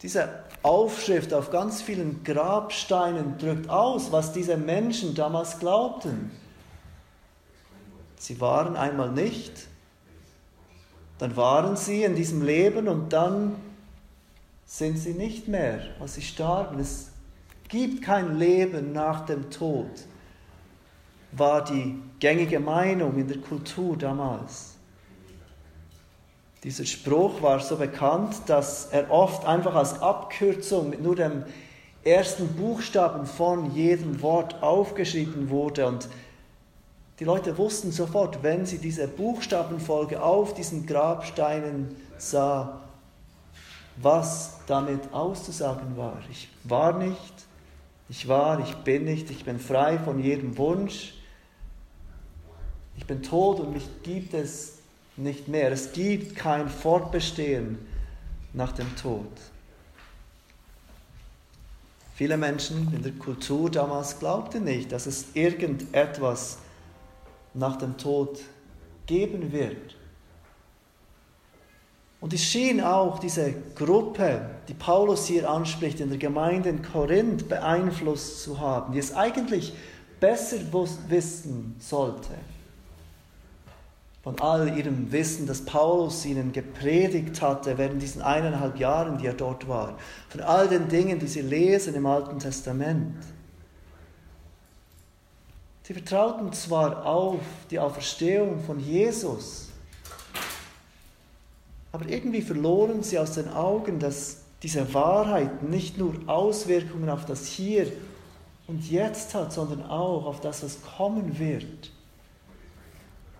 Diese 0.00 0.44
Aufschrift 0.62 1.34
auf 1.34 1.50
ganz 1.50 1.82
vielen 1.82 2.22
Grabsteinen 2.22 3.36
drückt 3.36 3.68
aus, 3.68 4.12
was 4.12 4.32
diese 4.32 4.56
Menschen 4.56 5.16
damals 5.16 5.58
glaubten. 5.58 6.30
Sie 8.16 8.40
waren 8.40 8.76
einmal 8.76 9.10
nicht, 9.10 9.66
dann 11.18 11.36
waren 11.36 11.74
sie 11.74 12.04
in 12.04 12.14
diesem 12.14 12.42
Leben 12.42 12.86
und 12.86 13.12
dann 13.12 13.56
sind 14.66 14.98
sie 14.98 15.14
nicht 15.14 15.48
mehr, 15.48 15.80
als 15.98 16.14
sie 16.14 16.22
starben. 16.22 16.78
Es 16.78 17.10
gibt 17.66 18.04
kein 18.04 18.38
Leben 18.38 18.92
nach 18.92 19.26
dem 19.26 19.50
Tod, 19.50 19.90
war 21.32 21.64
die 21.64 22.00
gängige 22.20 22.60
Meinung 22.60 23.18
in 23.18 23.26
der 23.26 23.38
Kultur 23.38 23.96
damals. 23.96 24.77
Dieser 26.64 26.84
Spruch 26.84 27.40
war 27.40 27.60
so 27.60 27.76
bekannt, 27.76 28.36
dass 28.46 28.86
er 28.86 29.10
oft 29.10 29.44
einfach 29.46 29.74
als 29.74 30.02
Abkürzung 30.02 30.90
mit 30.90 31.02
nur 31.02 31.14
dem 31.14 31.44
ersten 32.04 32.48
Buchstaben 32.48 33.26
von 33.26 33.74
jedem 33.74 34.20
Wort 34.22 34.60
aufgeschrieben 34.62 35.50
wurde. 35.50 35.86
Und 35.86 36.08
die 37.20 37.24
Leute 37.24 37.56
wussten 37.58 37.92
sofort, 37.92 38.42
wenn 38.42 38.66
sie 38.66 38.78
diese 38.78 39.06
Buchstabenfolge 39.06 40.22
auf 40.22 40.54
diesen 40.54 40.86
Grabsteinen 40.86 41.94
sah, 42.16 42.80
was 43.96 44.58
damit 44.66 45.12
auszusagen 45.12 45.96
war. 45.96 46.18
Ich 46.30 46.48
war 46.64 46.98
nicht, 46.98 47.34
ich 48.08 48.26
war, 48.26 48.60
ich 48.60 48.74
bin 48.78 49.04
nicht, 49.04 49.30
ich 49.30 49.44
bin 49.44 49.58
frei 49.58 49.98
von 49.98 50.18
jedem 50.18 50.56
Wunsch. 50.58 51.14
Ich 52.96 53.06
bin 53.06 53.22
tot 53.22 53.60
und 53.60 53.72
mich 53.72 53.86
gibt 54.02 54.34
es 54.34 54.77
nicht 55.18 55.48
mehr. 55.48 55.72
Es 55.72 55.92
gibt 55.92 56.36
kein 56.36 56.68
Fortbestehen 56.68 57.78
nach 58.52 58.72
dem 58.72 58.94
Tod. 58.96 59.26
Viele 62.14 62.36
Menschen 62.36 62.92
in 62.94 63.02
der 63.02 63.12
Kultur 63.12 63.70
damals 63.70 64.18
glaubten 64.18 64.64
nicht, 64.64 64.90
dass 64.90 65.06
es 65.06 65.26
irgendetwas 65.34 66.58
nach 67.54 67.76
dem 67.76 67.96
Tod 67.96 68.40
geben 69.06 69.52
wird. 69.52 69.96
Und 72.20 72.32
es 72.32 72.42
schien 72.42 72.80
auch 72.80 73.20
diese 73.20 73.54
Gruppe, 73.76 74.50
die 74.66 74.74
Paulus 74.74 75.26
hier 75.26 75.48
anspricht, 75.48 76.00
in 76.00 76.08
der 76.08 76.18
Gemeinde 76.18 76.68
in 76.70 76.82
Korinth 76.82 77.48
beeinflusst 77.48 78.42
zu 78.42 78.58
haben, 78.58 78.92
die 78.92 78.98
es 78.98 79.14
eigentlich 79.14 79.72
besser 80.18 80.56
wissen 81.08 81.76
sollte 81.78 82.34
von 84.28 84.40
all 84.40 84.76
ihrem 84.76 85.10
Wissen, 85.10 85.46
das 85.46 85.64
Paulus 85.64 86.26
ihnen 86.26 86.52
gepredigt 86.52 87.40
hatte 87.40 87.78
während 87.78 88.02
diesen 88.02 88.20
eineinhalb 88.20 88.78
Jahren, 88.78 89.16
die 89.16 89.26
er 89.26 89.32
dort 89.32 89.66
war, 89.66 89.96
von 90.28 90.42
all 90.42 90.68
den 90.68 90.86
Dingen, 90.86 91.18
die 91.18 91.26
sie 91.26 91.40
lesen 91.40 91.94
im 91.94 92.04
Alten 92.04 92.38
Testament. 92.38 93.16
Sie 95.82 95.94
vertrauten 95.94 96.52
zwar 96.52 97.06
auf 97.06 97.40
die 97.70 97.78
Auferstehung 97.78 98.60
von 98.60 98.78
Jesus, 98.80 99.70
aber 101.92 102.06
irgendwie 102.06 102.42
verloren 102.42 103.02
sie 103.02 103.18
aus 103.18 103.32
den 103.32 103.48
Augen, 103.48 103.98
dass 103.98 104.42
diese 104.62 104.92
Wahrheit 104.92 105.62
nicht 105.62 105.96
nur 105.96 106.14
Auswirkungen 106.26 107.08
auf 107.08 107.24
das 107.24 107.46
Hier 107.46 107.90
und 108.66 108.90
Jetzt 108.90 109.34
hat, 109.34 109.54
sondern 109.54 109.84
auch 109.84 110.26
auf 110.26 110.42
das, 110.42 110.62
was 110.62 110.82
kommen 110.82 111.38
wird 111.38 111.92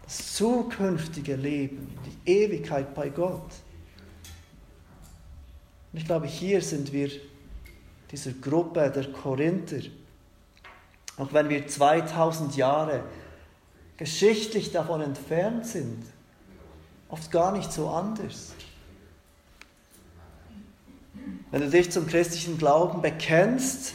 das 0.09 0.37
zukünftige 0.37 1.37
Leben, 1.37 1.95
die 2.07 2.31
Ewigkeit 2.31 2.95
bei 2.95 3.11
Gott. 3.11 3.53
Und 5.93 5.99
ich 5.99 6.07
glaube, 6.07 6.27
hier 6.27 6.62
sind 6.62 6.95
wir 6.95 7.11
dieser 8.11 8.33
Gruppe 8.33 8.91
der 8.91 9.12
Korinther, 9.12 9.83
auch 11.19 11.31
wenn 11.35 11.50
wir 11.50 11.67
2000 11.67 12.57
Jahre 12.57 13.05
geschichtlich 13.99 14.73
davon 14.73 15.03
entfernt 15.03 15.67
sind, 15.67 16.03
oft 17.11 17.31
gar 17.31 17.53
nicht 17.53 17.71
so 17.71 17.91
anders. 17.91 18.55
Wenn 21.50 21.61
du 21.61 21.69
dich 21.69 21.91
zum 21.91 22.07
christlichen 22.07 22.57
Glauben 22.57 23.03
bekennst, 23.03 23.93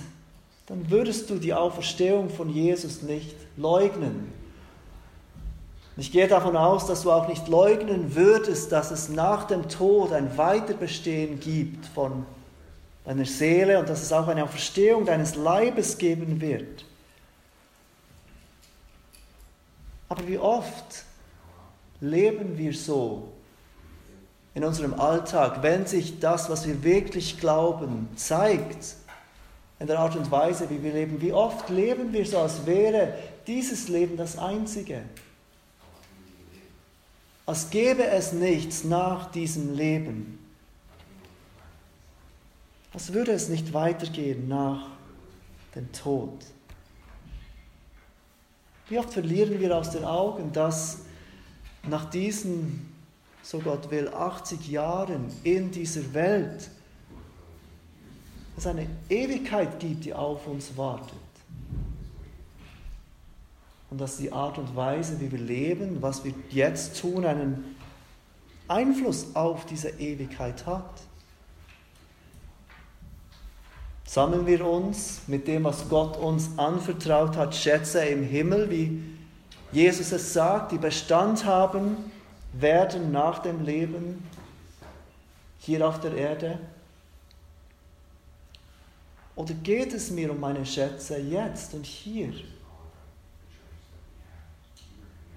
dann 0.67 0.91
würdest 0.91 1.31
du 1.31 1.39
die 1.39 1.55
Auferstehung 1.55 2.29
von 2.29 2.49
Jesus 2.49 3.01
nicht 3.01 3.35
leugnen. 3.57 4.42
Ich 5.95 6.11
gehe 6.11 6.27
davon 6.27 6.57
aus, 6.57 6.87
dass 6.87 7.03
du 7.03 7.11
auch 7.11 7.27
nicht 7.27 7.47
leugnen 7.47 8.15
würdest, 8.15 8.71
dass 8.71 8.89
es 8.89 9.09
nach 9.09 9.45
dem 9.45 9.69
Tod 9.69 10.11
ein 10.11 10.37
Weiterbestehen 10.37 11.39
gibt 11.39 11.85
von 11.85 12.25
deiner 13.05 13.25
Seele 13.25 13.79
und 13.79 13.89
dass 13.89 14.01
es 14.01 14.11
auch 14.11 14.27
eine 14.27 14.43
Auferstehung 14.43 15.05
deines 15.05 15.35
Leibes 15.35 15.97
geben 15.97 16.41
wird. 16.41 16.85
Aber 20.09 20.27
wie 20.27 20.39
oft 20.39 21.03
leben 22.01 22.57
wir 22.57 22.73
so 22.73 23.29
in 24.55 24.63
unserem 24.63 24.99
Alltag, 24.99 25.61
wenn 25.61 25.85
sich 25.85 26.19
das, 26.19 26.49
was 26.49 26.67
wir 26.67 26.83
wirklich 26.83 27.39
glauben, 27.39 28.09
zeigt, 28.15 28.95
in 29.79 29.87
der 29.87 29.99
Art 29.99 30.15
und 30.15 30.31
Weise, 30.31 30.69
wie 30.69 30.81
wir 30.81 30.93
leben. 30.93 31.19
Wie 31.19 31.33
oft 31.33 31.69
leben 31.69 32.13
wir 32.13 32.25
so, 32.25 32.39
als 32.39 32.65
wäre 32.65 33.15
dieses 33.47 33.89
Leben 33.89 34.15
das 34.15 34.37
einzige 34.37 35.01
als 37.45 37.69
gäbe 37.69 38.05
es 38.05 38.31
nichts 38.31 38.83
nach 38.83 39.31
diesem 39.31 39.73
Leben. 39.73 40.39
Als 42.93 43.11
würde 43.11 43.31
es 43.31 43.49
nicht 43.49 43.73
weitergehen 43.73 44.47
nach 44.47 44.87
dem 45.75 45.91
Tod. 45.91 46.45
Wie 48.87 48.99
oft 48.99 49.11
verlieren 49.11 49.59
wir 49.59 49.75
aus 49.75 49.89
den 49.89 50.05
Augen, 50.05 50.51
dass 50.53 50.99
nach 51.87 52.09
diesen, 52.09 52.93
so 53.41 53.59
Gott 53.59 53.89
will, 53.89 54.07
80 54.09 54.69
Jahren 54.69 55.25
in 55.43 55.71
dieser 55.71 56.13
Welt 56.13 56.69
es 58.55 58.67
eine 58.67 58.87
Ewigkeit 59.09 59.79
gibt, 59.79 60.05
die 60.05 60.13
auf 60.13 60.45
uns 60.47 60.77
wartet 60.77 61.22
und 63.93 64.01
dass 64.01 64.17
die 64.17 64.33
Art 64.33 64.57
und 64.57 64.75
Weise, 64.75 65.21
wie 65.21 65.31
wir 65.31 65.37
leben, 65.37 66.01
was 66.01 66.23
wir 66.23 66.33
jetzt 66.49 66.99
tun, 66.99 67.25
einen 67.25 67.75
Einfluss 68.67 69.35
auf 69.35 69.67
diese 69.67 69.89
Ewigkeit 69.89 70.65
hat. 70.65 71.01
Sammeln 74.03 74.47
wir 74.47 74.65
uns 74.65 75.21
mit 75.27 75.47
dem, 75.47 75.65
was 75.65 75.89
Gott 75.89 76.17
uns 76.17 76.57
anvertraut 76.57 77.37
hat, 77.37 77.53
Schätze 77.53 78.03
im 78.05 78.23
Himmel, 78.23 78.71
wie 78.71 78.99
Jesus 79.71 80.11
es 80.11 80.33
sagt, 80.33 80.71
die 80.71 80.79
Bestand 80.79 81.45
haben 81.45 81.95
werden 82.51 83.11
nach 83.11 83.43
dem 83.43 83.63
Leben 83.63 84.27
hier 85.59 85.87
auf 85.87 85.99
der 85.99 86.15
Erde? 86.15 86.57
Oder 89.35 89.53
geht 89.53 89.93
es 89.93 90.09
mir 90.09 90.31
um 90.31 90.39
meine 90.39 90.65
Schätze 90.65 91.19
jetzt 91.19 91.75
und 91.75 91.85
hier? 91.85 92.33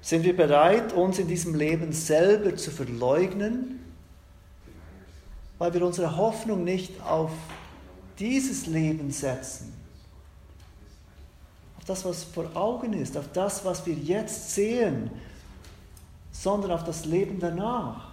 Sind 0.07 0.23
wir 0.23 0.37
bereit, 0.37 0.93
uns 0.93 1.19
in 1.19 1.27
diesem 1.27 1.57
Leben 1.57 1.91
selber 1.91 2.55
zu 2.55 2.71
verleugnen, 2.71 3.81
weil 5.59 5.75
wir 5.75 5.85
unsere 5.85 6.17
Hoffnung 6.17 6.63
nicht 6.63 7.03
auf 7.03 7.33
dieses 8.17 8.69
Leben 8.69 9.11
setzen, 9.11 9.73
auf 11.77 11.85
das, 11.87 12.05
was 12.05 12.23
vor 12.23 12.55
Augen 12.55 12.93
ist, 12.93 13.17
auf 13.17 13.33
das, 13.33 13.65
was 13.65 13.85
wir 13.85 13.95
jetzt 13.95 14.55
sehen, 14.55 15.11
sondern 16.31 16.71
auf 16.71 16.85
das 16.85 17.05
Leben 17.05 17.41
danach? 17.41 18.07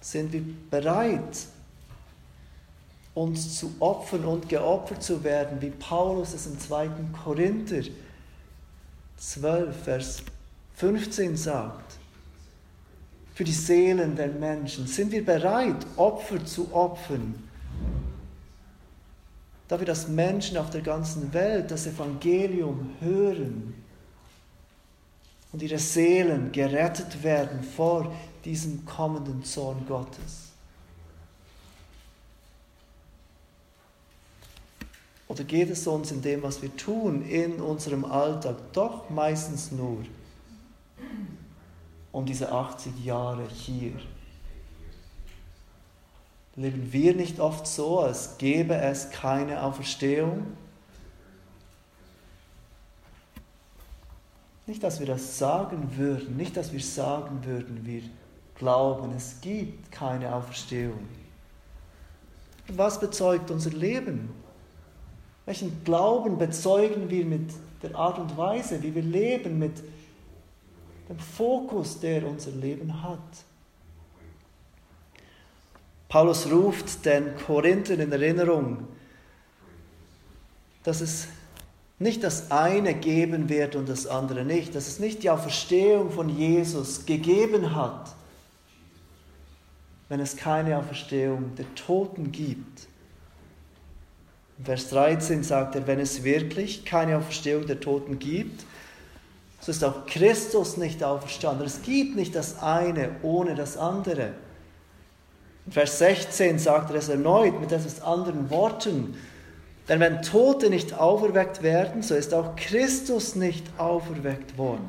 Sind 0.00 0.32
wir 0.32 0.42
bereit, 0.70 1.40
uns 3.12 3.58
zu 3.58 3.70
opfern 3.80 4.24
und 4.24 4.48
geopfert 4.48 5.02
zu 5.02 5.22
werden, 5.22 5.60
wie 5.60 5.68
Paulus 5.68 6.32
es 6.32 6.46
im 6.46 6.58
2. 6.58 6.88
Korinther 7.22 7.82
12, 9.18 9.84
Vers 9.84 10.22
15 10.76 11.36
sagt, 11.36 11.98
für 13.34 13.44
die 13.44 13.52
Seelen 13.52 14.14
der 14.14 14.28
Menschen, 14.28 14.86
sind 14.86 15.10
wir 15.10 15.24
bereit, 15.24 15.86
Opfer 15.96 16.44
zu 16.44 16.72
opfern, 16.72 17.34
dafür, 19.66 19.86
dass 19.86 20.08
Menschen 20.08 20.56
auf 20.56 20.70
der 20.70 20.82
ganzen 20.82 21.32
Welt 21.32 21.70
das 21.70 21.86
Evangelium 21.86 22.90
hören 23.00 23.74
und 25.52 25.62
ihre 25.62 25.78
Seelen 25.78 26.52
gerettet 26.52 27.22
werden 27.22 27.62
vor 27.62 28.14
diesem 28.44 28.84
kommenden 28.84 29.44
Zorn 29.44 29.84
Gottes. 29.86 30.53
Oder 35.34 35.42
geht 35.42 35.68
es 35.68 35.84
uns 35.88 36.12
in 36.12 36.22
dem, 36.22 36.44
was 36.44 36.62
wir 36.62 36.76
tun, 36.76 37.22
in 37.28 37.60
unserem 37.60 38.04
Alltag, 38.04 38.54
doch 38.72 39.10
meistens 39.10 39.72
nur 39.72 40.04
um 42.12 42.24
diese 42.24 42.52
80 42.52 43.04
Jahre 43.04 43.44
hier? 43.48 43.94
Leben 46.54 46.92
wir 46.92 47.16
nicht 47.16 47.40
oft 47.40 47.66
so, 47.66 47.98
als 47.98 48.38
gäbe 48.38 48.76
es 48.76 49.10
keine 49.10 49.60
Auferstehung? 49.64 50.46
Nicht, 54.68 54.84
dass 54.84 55.00
wir 55.00 55.06
das 55.08 55.36
sagen 55.36 55.96
würden, 55.96 56.36
nicht, 56.36 56.56
dass 56.56 56.72
wir 56.72 56.80
sagen 56.80 57.44
würden, 57.44 57.84
wir 57.84 58.02
glauben, 58.54 59.10
es 59.16 59.40
gibt 59.40 59.90
keine 59.90 60.32
Auferstehung. 60.32 61.08
Was 62.68 63.00
bezeugt 63.00 63.50
unser 63.50 63.70
Leben? 63.70 64.43
Welchen 65.46 65.84
Glauben 65.84 66.38
bezeugen 66.38 67.10
wir 67.10 67.24
mit 67.24 67.50
der 67.82 67.94
Art 67.94 68.18
und 68.18 68.36
Weise, 68.36 68.82
wie 68.82 68.94
wir 68.94 69.02
leben, 69.02 69.58
mit 69.58 69.82
dem 71.08 71.18
Fokus, 71.18 72.00
der 72.00 72.26
unser 72.26 72.52
Leben 72.52 73.02
hat? 73.02 73.18
Paulus 76.08 76.50
ruft 76.50 77.04
den 77.04 77.36
Korinthern 77.36 78.00
in 78.00 78.12
Erinnerung, 78.12 78.88
dass 80.84 81.00
es 81.00 81.26
nicht 81.98 82.22
das 82.22 82.50
eine 82.50 82.94
geben 82.94 83.48
wird 83.48 83.76
und 83.76 83.88
das 83.88 84.06
andere 84.06 84.44
nicht, 84.44 84.74
dass 84.74 84.86
es 84.86 84.98
nicht 84.98 85.22
die 85.22 85.30
Auferstehung 85.30 86.10
von 86.10 86.28
Jesus 86.28 87.06
gegeben 87.06 87.74
hat, 87.74 88.14
wenn 90.08 90.20
es 90.20 90.36
keine 90.36 90.78
Auferstehung 90.78 91.54
der 91.56 91.72
Toten 91.74 92.30
gibt. 92.32 92.88
Vers 94.62 94.88
13 94.90 95.42
sagt 95.42 95.74
er, 95.74 95.86
wenn 95.86 95.98
es 95.98 96.22
wirklich 96.22 96.84
keine 96.84 97.16
Auferstehung 97.16 97.66
der 97.66 97.80
Toten 97.80 98.18
gibt, 98.18 98.64
so 99.60 99.72
ist 99.72 99.82
auch 99.82 100.06
Christus 100.06 100.76
nicht 100.76 101.02
auferstanden. 101.02 101.66
Es 101.66 101.82
gibt 101.82 102.16
nicht 102.16 102.34
das 102.34 102.62
eine 102.62 103.16
ohne 103.22 103.54
das 103.54 103.78
andere. 103.78 104.34
In 105.66 105.72
Vers 105.72 105.98
16 105.98 106.58
sagt 106.58 106.90
er 106.90 106.96
es 106.96 107.08
erneut 107.08 107.58
mit 107.60 107.72
etwas 107.72 108.02
anderen 108.02 108.50
Worten. 108.50 109.16
Denn 109.88 110.00
wenn 110.00 110.22
Tote 110.22 110.70
nicht 110.70 110.94
auferweckt 110.94 111.62
werden, 111.62 112.02
so 112.02 112.14
ist 112.14 112.34
auch 112.34 112.56
Christus 112.56 113.34
nicht 113.34 113.66
auferweckt 113.78 114.56
worden. 114.58 114.88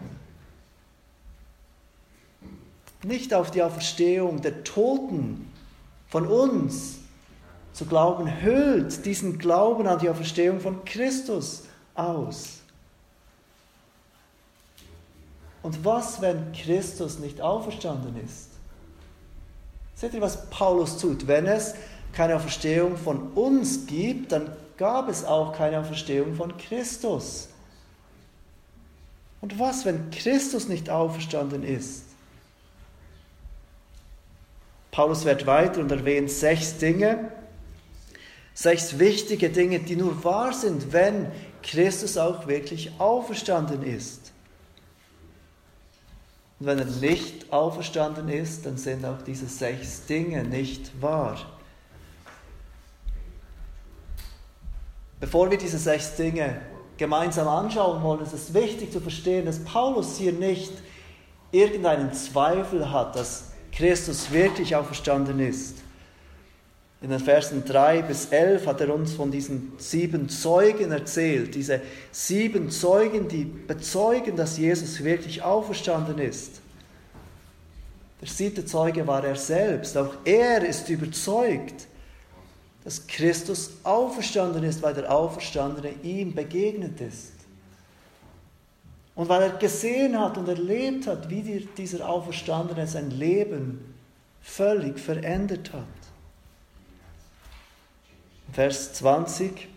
Nicht 3.04 3.34
auf 3.34 3.52
die 3.52 3.64
Auferstehung 3.64 4.42
der 4.42 4.64
Toten 4.64 5.52
von 6.10 6.28
uns 6.28 7.00
zu 7.76 7.86
glauben, 7.86 8.42
hüllt 8.42 9.06
diesen 9.06 9.38
Glauben 9.38 9.86
an 9.86 10.00
die 10.00 10.10
Auferstehung 10.10 10.62
von 10.62 10.86
Christus 10.86 11.64
aus. 11.94 12.60
Und 15.62 15.84
was, 15.84 16.22
wenn 16.22 16.54
Christus 16.54 17.20
nicht 17.20 17.42
auferstanden 17.42 18.16
ist? 18.24 18.48
Seht 19.94 20.14
ihr, 20.14 20.22
was 20.22 20.50
Paulus 20.50 20.98
tut? 20.98 21.28
Wenn 21.28 21.48
es 21.48 21.76
keine 22.14 22.38
Auferstehung 22.38 22.96
von 22.96 23.34
uns 23.34 23.86
gibt, 23.88 24.32
dann 24.32 24.56
gab 24.78 25.10
es 25.10 25.26
auch 25.26 25.52
keine 25.52 25.82
Auferstehung 25.82 26.34
von 26.34 26.56
Christus. 26.56 27.50
Und 29.42 29.60
was, 29.60 29.84
wenn 29.84 30.12
Christus 30.12 30.70
nicht 30.70 30.90
auferstanden 30.90 31.64
ist? 31.64 32.04
Paulus 34.92 35.26
wird 35.26 35.46
weiter 35.46 35.82
und 35.82 35.92
erwähnt 35.92 36.32
sechs 36.32 36.78
Dinge, 36.78 37.34
sechs 38.56 38.98
wichtige 38.98 39.50
Dinge, 39.50 39.80
die 39.80 39.98
nur 39.98 40.24
wahr 40.24 40.54
sind, 40.54 40.92
wenn 40.94 41.32
Christus 41.62 42.18
auch 42.18 42.48
wirklich 42.48 42.92
auferstanden 42.98 43.84
ist. 43.84 44.32
Und 46.60 46.68
wenn 46.68 46.80
er 46.80 46.86
nicht 46.86 47.52
auferstanden 47.52 48.30
ist, 48.30 48.66
dann 48.66 48.78
sind 48.78 49.06
auch 49.06 49.22
diese 49.22 49.46
sechs 49.46 50.06
Dinge 50.06 50.44
nicht 50.44 51.02
wahr. 51.02 51.38
Bevor 55.20 55.52
wir 55.52 55.58
diese 55.58 55.78
sechs 55.78 56.16
Dinge 56.16 56.62
gemeinsam 56.98 57.50
anschauen 57.50 58.02
wollen, 58.02 58.22
ist 58.22 58.34
es 58.34 58.54
wichtig 58.54 58.92
zu 58.92 59.02
verstehen, 59.02 59.46
dass 59.46 59.60
Paulus 59.60 60.18
hier 60.18 60.32
nicht 60.32 60.72
irgendeinen 61.52 62.14
Zweifel 62.14 62.90
hat, 62.90 63.18
dass 63.18 63.52
Christus 63.74 64.32
wirklich 64.32 64.76
auferstanden 64.78 65.40
ist. 65.40 65.85
In 67.02 67.10
den 67.10 67.20
Versen 67.20 67.64
3 67.66 68.04
bis 68.04 68.28
11 68.28 68.66
hat 68.66 68.82
er 68.82 68.94
uns 68.94 69.14
von 69.14 69.30
diesen 69.30 69.74
sieben 69.78 70.30
Zeugen 70.30 70.92
erzählt. 70.92 71.54
Diese 71.54 71.82
sieben 72.12 72.72
Zeugen, 72.72 73.28
die 73.28 73.44
bezeugen, 73.44 74.36
dass 74.36 74.58
Jesus 74.58 75.04
wirklich 75.04 75.44
auferstanden 75.44 76.18
ist. 76.20 76.62
Der 78.22 78.30
siebte 78.30 78.66
Zeuge 78.66 79.06
war 79.06 79.24
er 79.24 79.36
selbst. 79.36 79.98
Auch 79.98 80.14
er 80.24 80.66
ist 80.66 80.90
überzeugt, 80.90 81.86
dass 82.84 83.06
Christus 83.08 83.72
auferstanden 83.84 84.64
ist, 84.64 84.82
weil 84.82 84.94
der 84.94 85.12
Auferstandene 85.12 85.92
ihm 86.04 86.34
begegnet 86.34 87.02
ist. 87.02 87.34
Und 89.16 89.30
weil 89.30 89.44
er 89.44 89.50
gesehen 89.58 90.20
hat 90.20 90.38
und 90.38 90.48
erlebt 90.48 91.08
hat, 91.08 91.30
wie 91.30 91.68
dieser 91.78 92.08
Auferstandene 92.08 92.86
sein 92.88 93.12
Leben 93.12 93.94
völlig 94.42 95.00
verändert 95.00 95.74
hat. 95.74 96.05
Vers 98.54 98.94
20, 98.94 99.68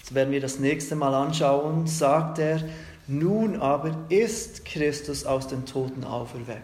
das 0.00 0.14
werden 0.14 0.32
wir 0.32 0.40
das 0.40 0.58
nächste 0.58 0.96
Mal 0.96 1.14
anschauen, 1.14 1.86
sagt 1.86 2.38
er, 2.38 2.62
nun 3.06 3.60
aber 3.60 4.06
ist 4.08 4.64
Christus 4.64 5.24
aus 5.24 5.48
den 5.48 5.66
Toten 5.66 6.04
auferweckt. 6.04 6.62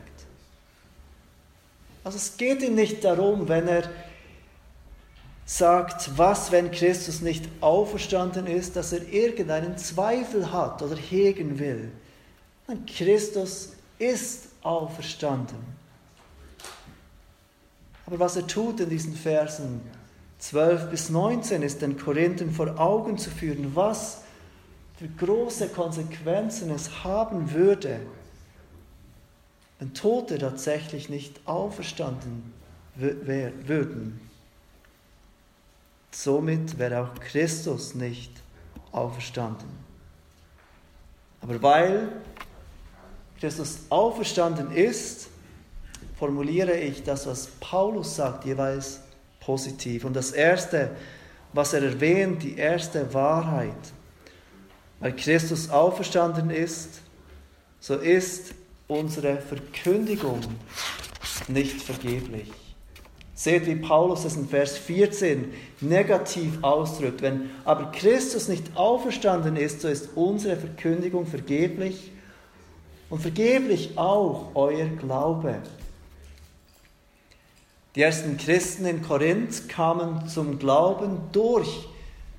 Also 2.02 2.16
es 2.16 2.36
geht 2.36 2.62
ihm 2.62 2.74
nicht 2.74 3.04
darum, 3.04 3.48
wenn 3.48 3.68
er 3.68 3.90
sagt, 5.44 6.16
was, 6.16 6.52
wenn 6.52 6.70
Christus 6.70 7.20
nicht 7.20 7.44
auferstanden 7.60 8.46
ist, 8.46 8.76
dass 8.76 8.92
er 8.92 9.06
irgendeinen 9.12 9.76
Zweifel 9.76 10.52
hat 10.52 10.80
oder 10.80 10.96
hegen 10.96 11.58
will. 11.58 11.90
Nein, 12.68 12.86
Christus 12.86 13.72
ist 13.98 14.48
auferstanden. 14.62 15.58
Aber 18.06 18.18
was 18.18 18.36
er 18.36 18.46
tut 18.46 18.80
in 18.80 18.90
diesen 18.90 19.14
Versen, 19.14 19.80
12 20.40 20.90
bis 20.90 21.10
19 21.10 21.62
ist 21.62 21.82
den 21.82 21.98
Korinthern 21.98 22.50
vor 22.50 22.78
Augen 22.80 23.18
zu 23.18 23.30
führen, 23.30 23.76
was 23.76 24.22
für 24.96 25.06
große 25.08 25.68
Konsequenzen 25.68 26.70
es 26.70 27.04
haben 27.04 27.52
würde, 27.52 28.00
wenn 29.78 29.94
Tote 29.94 30.38
tatsächlich 30.38 31.08
nicht 31.08 31.40
auferstanden 31.46 32.52
würden. 32.96 34.20
Somit 36.10 36.78
wäre 36.78 37.02
auch 37.02 37.14
Christus 37.20 37.94
nicht 37.94 38.32
auferstanden. 38.92 39.68
Aber 41.42 41.62
weil 41.62 42.08
Christus 43.38 43.80
auferstanden 43.90 44.72
ist, 44.72 45.28
formuliere 46.18 46.78
ich 46.78 47.02
das, 47.02 47.26
was 47.26 47.46
Paulus 47.60 48.16
sagt, 48.16 48.44
jeweils 48.44 49.00
positiv. 49.50 50.04
Und 50.04 50.14
das 50.14 50.30
Erste, 50.30 50.92
was 51.52 51.72
er 51.72 51.82
erwähnt, 51.82 52.44
die 52.44 52.56
erste 52.56 53.12
Wahrheit, 53.12 53.82
weil 55.00 55.16
Christus 55.16 55.70
auferstanden 55.70 56.50
ist, 56.50 57.00
so 57.80 57.96
ist 57.96 58.54
unsere 58.86 59.38
Verkündigung 59.38 60.40
nicht 61.48 61.82
vergeblich. 61.82 62.52
Seht, 63.34 63.66
wie 63.66 63.74
Paulus 63.74 64.24
es 64.24 64.36
in 64.36 64.46
Vers 64.46 64.78
14 64.78 65.52
negativ 65.80 66.62
ausdrückt. 66.62 67.22
Wenn 67.22 67.50
aber 67.64 67.90
Christus 67.90 68.46
nicht 68.46 68.76
auferstanden 68.76 69.56
ist, 69.56 69.80
so 69.80 69.88
ist 69.88 70.10
unsere 70.14 70.56
Verkündigung 70.56 71.26
vergeblich 71.26 72.12
und 73.08 73.20
vergeblich 73.20 73.98
auch 73.98 74.54
euer 74.54 74.86
Glaube. 74.86 75.56
Die 77.96 78.02
ersten 78.02 78.36
Christen 78.36 78.86
in 78.86 79.02
Korinth 79.02 79.68
kamen 79.68 80.28
zum 80.28 80.60
Glauben 80.60 81.22
durch 81.32 81.88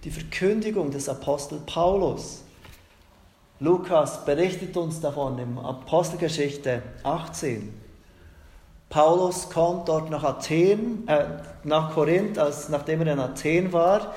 die 0.05 0.09
Verkündigung 0.09 0.91
des 0.91 1.09
Apostel 1.09 1.59
Paulus. 1.65 2.43
Lukas 3.59 4.23
berichtet 4.23 4.77
uns 4.77 5.01
davon 5.01 5.37
im 5.39 5.57
Apostelgeschichte 5.57 6.81
18. 7.03 7.73
Paulus 8.87 9.49
kommt 9.49 9.89
dort 9.89 10.09
nach 10.09 10.23
Athen, 10.23 11.05
äh, 11.09 11.25
nach 11.65 11.93
Korinth, 11.93 12.37
als, 12.39 12.69
nachdem 12.69 13.01
er 13.01 13.13
in 13.13 13.19
Athen 13.19 13.73
war. 13.73 14.15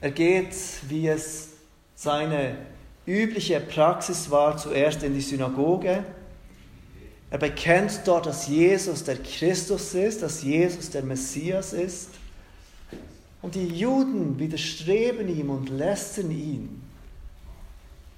Er 0.00 0.12
geht, 0.12 0.54
wie 0.88 1.08
es 1.08 1.50
seine 1.96 2.58
übliche 3.06 3.58
Praxis 3.58 4.30
war, 4.30 4.56
zuerst 4.56 5.02
in 5.02 5.14
die 5.14 5.20
Synagoge. 5.20 6.04
Er 7.34 7.38
bekennt 7.38 8.02
dort, 8.04 8.26
dass 8.26 8.46
Jesus 8.46 9.02
der 9.02 9.16
Christus 9.16 9.92
ist, 9.92 10.22
dass 10.22 10.44
Jesus 10.44 10.90
der 10.90 11.02
Messias 11.02 11.72
ist. 11.72 12.10
Und 13.42 13.56
die 13.56 13.66
Juden 13.66 14.38
widerstreben 14.38 15.26
ihm 15.26 15.50
und 15.50 15.68
lästern 15.68 16.30
ihn. 16.30 16.80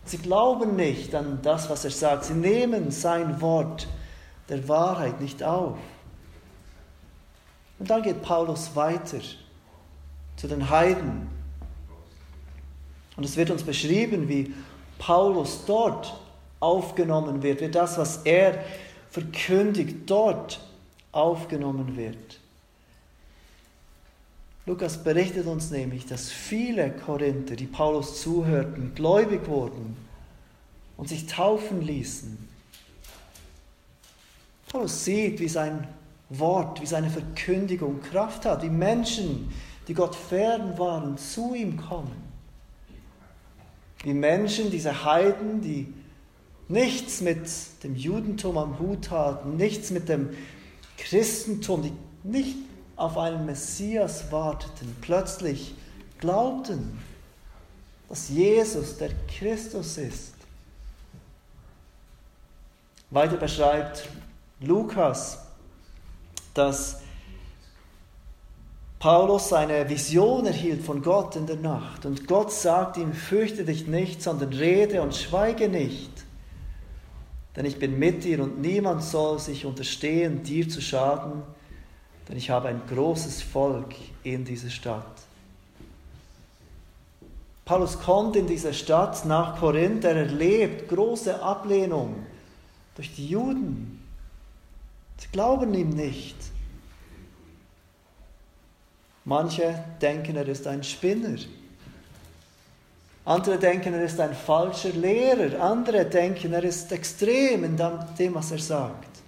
Sie 0.05 0.18
glauben 0.18 0.76
nicht 0.76 1.14
an 1.14 1.38
das, 1.42 1.70
was 1.70 1.87
er 1.87 1.92
sagt. 1.92 2.24
Sie 2.24 2.35
nehmen 2.35 2.90
sein 2.90 3.40
Wort 3.40 3.88
der 4.50 4.68
Wahrheit 4.68 5.18
nicht 5.18 5.42
auf. 5.42 5.79
Und 7.79 7.88
dann 7.88 8.02
geht 8.02 8.20
Paulus 8.20 8.76
weiter 8.76 9.20
zu 10.37 10.46
den 10.46 10.68
Heiden. 10.68 11.26
Und 13.16 13.24
es 13.24 13.38
wird 13.38 13.50
uns 13.50 13.62
beschrieben, 13.62 14.29
wie 14.29 14.52
Paulus 14.98 15.64
dort 15.66 16.20
aufgenommen 16.61 17.42
wird, 17.42 17.62
wie 17.62 17.70
das, 17.70 17.96
was 17.96 18.18
er 18.24 18.62
verkündigt, 19.16 19.96
dort 20.05 20.61
aufgenommen 21.11 21.96
wird. 21.96 22.38
Lukas 24.66 25.02
berichtet 25.02 25.46
uns 25.46 25.70
nämlich, 25.70 26.05
dass 26.05 26.31
viele 26.31 26.90
Korinther, 26.90 27.57
die 27.57 27.64
Paulus 27.64 28.20
zuhörten, 28.20 28.94
gläubig 28.94 29.48
wurden 29.48 29.96
und 30.98 31.09
sich 31.09 31.26
taufen 31.26 31.81
ließen. 31.81 32.37
Paulus 34.68 35.07
sieht, 35.07 35.40
wie 35.40 35.48
sein 35.48 35.88
Wort, 36.29 36.83
wie 36.83 36.87
seine 36.87 37.09
Verkündigung 37.09 38.02
Kraft 38.02 38.44
hat, 38.44 38.62
wie 38.62 38.68
Menschen, 38.68 39.50
die 39.88 39.94
Gott 39.94 40.14
fern 40.14 40.79
waren, 40.79 41.16
zu 41.16 41.55
ihm 41.55 41.79
kommen. 41.79 42.12
Wie 44.02 44.12
Menschen, 44.12 44.70
diese 44.70 45.07
Heiden, 45.07 45.62
die 45.62 45.90
nichts 46.68 47.20
mit 47.20 47.48
dem 47.83 47.94
Judentum 47.94 48.59
am 48.59 48.79
Hut 48.79 49.11
hatten, 49.11 49.57
nichts 49.57 49.90
mit 49.90 50.09
dem 50.09 50.31
Christentum, 50.98 51.83
die 51.83 51.92
nicht 52.22 52.57
auf 52.96 53.18
einen 53.18 53.46
Messias 53.46 54.33
warteten, 54.33 54.96
plötzlich 55.00 55.74
glaubten, 56.18 56.98
dass 58.09 58.29
Jesus 58.29 58.96
der 58.96 59.11
Christus 59.29 59.98
ist. 59.98 60.33
Weiter 63.11 63.37
beschreibt 63.37 64.09
Lukas, 64.61 65.38
dass 66.55 67.00
Paulus 68.98 69.50
seine 69.50 69.88
Vision 69.88 70.46
erhielt 70.46 70.83
von 70.83 71.02
Gott 71.02 71.37
in 71.37 71.46
der 71.46 71.57
Nacht 71.57 72.07
und 72.07 72.26
Gott 72.26 72.50
sagt 72.50 72.96
ihm, 72.96 73.12
fürchte 73.12 73.64
dich 73.64 73.87
nicht, 73.87 74.22
sondern 74.22 74.52
rede 74.52 75.02
und 75.02 75.14
schweige 75.14 75.68
nicht, 75.68 76.11
denn 77.57 77.64
ich 77.64 77.79
bin 77.79 77.99
mit 77.99 78.23
dir 78.23 78.42
und 78.42 78.61
niemand 78.61 79.03
soll 79.03 79.38
sich 79.38 79.64
unterstehen, 79.64 80.42
dir 80.42 80.69
zu 80.69 80.83
schaden, 80.83 81.42
denn 82.29 82.37
ich 82.37 82.51
habe 82.51 82.69
ein 82.69 82.83
großes 82.87 83.42
Volk 83.42 83.95
in 84.23 84.45
dieser 84.45 84.71
Stadt. 84.71 85.23
Paulus 87.64 87.99
kommt 87.99 88.37
in 88.37 88.47
diese 88.47 88.73
Stadt 88.73 89.25
nach 89.25 89.59
Korinth, 89.59 90.05
er 90.05 90.16
erlebt 90.16 90.88
große 90.88 91.42
Ablehnung 91.42 92.27
durch 92.95 93.12
die 93.14 93.27
Juden. 93.27 94.03
Sie 95.19 95.29
glauben 95.33 95.75
ihm 95.75 95.90
nicht. 95.90 96.37
Manche 99.25 99.83
denken, 100.01 100.37
er 100.37 100.47
ist 100.47 100.66
ein 100.69 100.85
Spinner. 100.85 101.38
Andere 103.27 103.59
denken, 103.59 103.93
er 103.93 104.05
ist 104.05 104.21
ein 104.21 104.35
falscher 104.35 104.91
Lehrer. 104.91 105.61
Andere 105.61 106.05
denken, 106.05 106.53
er 106.53 106.62
ist 106.62 106.91
extrem 106.93 107.65
in 107.65 107.77
dem, 107.77 108.35
was 108.35 108.53
er 108.53 108.61
sagt. 108.61 109.19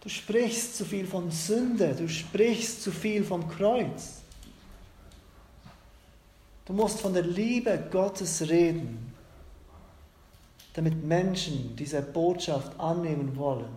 Du 0.00 0.08
sprichst 0.08 0.78
zu 0.78 0.86
viel 0.86 1.06
von 1.06 1.30
Sünde, 1.30 1.94
du 1.94 2.08
sprichst 2.08 2.82
zu 2.82 2.90
viel 2.90 3.22
vom 3.22 3.46
Kreuz. 3.46 4.22
Du 6.64 6.72
musst 6.72 6.98
von 7.00 7.12
der 7.12 7.24
Liebe 7.24 7.88
Gottes 7.90 8.40
reden, 8.48 9.12
damit 10.72 11.04
Menschen 11.04 11.76
diese 11.76 12.00
Botschaft 12.00 12.78
annehmen 12.80 13.36
wollen. 13.36 13.68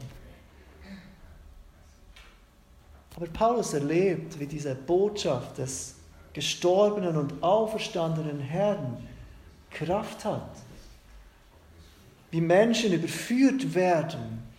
Aber 3.17 3.27
Paulus 3.27 3.73
erlebt, 3.73 4.39
wie 4.39 4.47
diese 4.47 4.73
Botschaft 4.73 5.57
des 5.57 5.95
gestorbenen 6.33 7.17
und 7.17 7.43
auferstandenen 7.43 8.39
Herrn 8.39 9.07
Kraft 9.69 10.25
hat. 10.25 10.55
Wie 12.31 12.41
Menschen 12.41 12.93
überführt 12.93 13.75
werden 13.75 14.51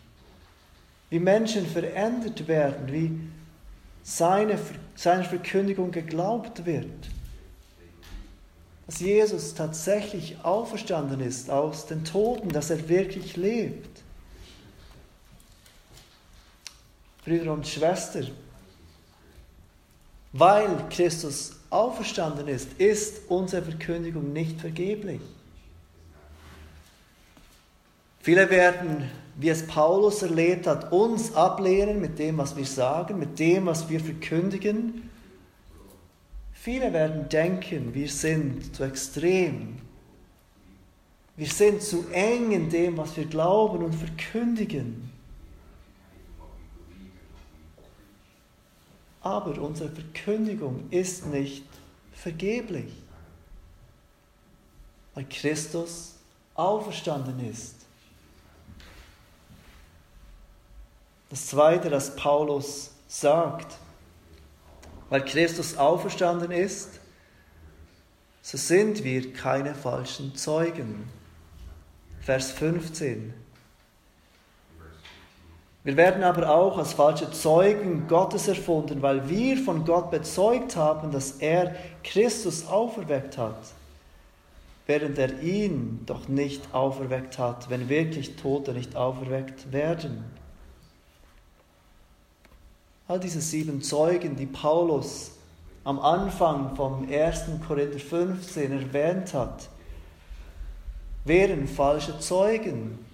wie 1.13 1.21
Menschen 1.21 1.67
verändert 1.67 2.49
werden, 2.49 2.91
wie 2.91 3.21
seine, 4.03 4.59
seine 4.95 5.25
Verkündigung 5.25 5.91
geglaubt 5.91 6.65
wird. 6.65 6.89
Dass 8.87 9.01
Jesus 9.01 9.53
tatsächlich 9.53 10.43
auferstanden 10.43 11.21
ist 11.21 11.51
aus 11.51 11.85
den 11.85 12.03
Toten, 12.03 12.49
dass 12.49 12.71
er 12.71 12.89
wirklich 12.89 13.37
lebt. 13.37 14.01
Brüder 17.27 17.53
und 17.53 17.69
Schwestern, 17.69 18.31
weil 20.33 20.89
Christus 20.89 21.57
auferstanden 21.73 22.49
ist, 22.49 22.69
ist 22.79 23.23
unsere 23.29 23.63
Verkündigung 23.63 24.33
nicht 24.33 24.61
vergeblich. 24.61 25.21
Viele 28.21 28.49
werden 28.51 29.11
wie 29.37 29.49
es 29.49 29.67
Paulus 29.67 30.23
erlebt 30.23 30.67
hat, 30.67 30.93
uns 30.93 31.35
ablehnen 31.35 32.01
mit 32.01 32.19
dem, 32.19 32.39
was 32.39 32.57
wir 32.57 32.67
sagen, 32.67 33.19
mit 33.19 33.39
dem, 33.39 33.67
was 33.67 33.89
wir 33.89 34.01
verkündigen. 34.01 35.11
Viele 36.53 36.93
werden 36.93 37.29
denken, 37.29 37.95
wir 37.95 38.09
sind 38.09 38.77
zu 38.77 38.85
extrem. 38.85 39.79
Wir 41.37 41.47
sind 41.47 41.83
zu 41.83 42.05
eng 42.13 42.53
in 42.53 42.69
dem, 42.69 42.99
was 42.99 43.17
wir 43.17 43.25
glauben 43.25 43.83
und 43.85 43.95
verkündigen. 43.95 45.11
Aber 49.23 49.61
unsere 49.61 49.89
Verkündigung 49.89 50.89
ist 50.91 51.27
nicht 51.27 51.65
vergeblich, 52.13 52.93
weil 55.15 55.27
Christus 55.29 56.15
auferstanden 56.55 57.49
ist. 57.49 57.77
Das 61.31 61.47
Zweite, 61.47 61.89
das 61.89 62.15
Paulus 62.15 62.91
sagt, 63.09 63.79
weil 65.09 65.25
Christus 65.25 65.77
auferstanden 65.77 66.51
ist, 66.51 67.01
so 68.43 68.59
sind 68.59 69.05
wir 69.05 69.33
keine 69.33 69.75
falschen 69.75 70.35
Zeugen. 70.35 71.09
Vers 72.21 72.51
15. 72.51 73.33
Wir 75.85 75.97
werden 75.97 76.23
aber 76.23 76.49
auch 76.49 76.79
als 76.79 76.93
falsche 76.93 77.31
Zeugen 77.33 78.07
Gottes 78.07 78.47
erfunden, 78.47 79.03
weil 79.03 79.29
wir 79.29 79.57
von 79.57 79.85
Gott 79.85 80.13
bezeugt 80.13 80.77
haben, 80.77 81.11
dass 81.11 81.33
er 81.39 81.75
Christus 82.05 82.69
auferweckt 82.69 83.37
hat, 83.37 83.59
während 84.87 85.19
er 85.19 85.43
ihn 85.43 86.03
doch 86.07 86.29
nicht 86.29 86.73
auferweckt 86.73 87.37
hat, 87.39 87.69
wenn 87.69 87.89
wirklich 87.89 88.37
Tote 88.37 88.73
nicht 88.73 88.95
auferweckt 88.95 89.73
werden. 89.73 90.25
All 93.09 93.19
diese 93.19 93.41
sieben 93.41 93.83
Zeugen, 93.83 94.37
die 94.37 94.47
Paulus 94.47 95.33
am 95.83 95.99
Anfang 95.99 96.77
vom 96.77 97.09
1. 97.11 97.43
Korinther 97.67 97.99
15 97.99 98.71
erwähnt 98.71 99.35
hat, 99.35 99.69
wären 101.25 101.67
falsche 101.67 102.21
Zeugen. 102.21 103.05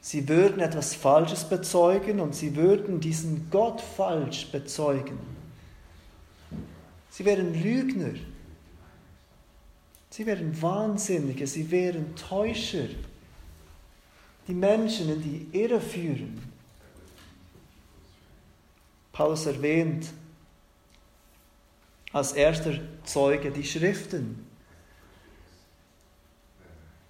Sie 0.00 0.28
würden 0.28 0.60
etwas 0.60 0.94
Falsches 0.94 1.44
bezeugen 1.44 2.20
und 2.20 2.34
sie 2.34 2.54
würden 2.56 3.00
diesen 3.00 3.50
Gott 3.50 3.80
falsch 3.80 4.46
bezeugen. 4.50 5.18
Sie 7.10 7.24
wären 7.24 7.60
Lügner. 7.60 8.14
Sie 10.10 10.24
wären 10.24 10.60
Wahnsinnige, 10.62 11.46
sie 11.46 11.70
wären 11.70 12.16
Täuscher, 12.16 12.88
die 14.46 14.54
Menschen 14.54 15.10
in 15.10 15.22
die 15.22 15.58
Irre 15.58 15.80
führen. 15.80 16.40
Paulus 19.12 19.46
erwähnt 19.46 20.08
als 22.12 22.32
erster 22.32 22.78
Zeuge 23.04 23.50
die 23.50 23.64
Schriften. 23.64 24.47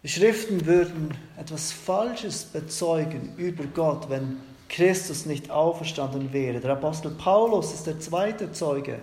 Die 0.02 0.08
Schriften 0.08 0.64
würden 0.66 1.12
etwas 1.36 1.72
Falsches 1.72 2.44
bezeugen 2.44 3.34
über 3.36 3.64
Gott, 3.64 4.08
wenn 4.08 4.38
Christus 4.68 5.26
nicht 5.26 5.50
auferstanden 5.50 6.32
wäre. 6.32 6.60
Der 6.60 6.72
Apostel 6.72 7.10
Paulus 7.10 7.74
ist 7.74 7.86
der 7.86 7.98
zweite 7.98 8.52
Zeuge. 8.52 9.00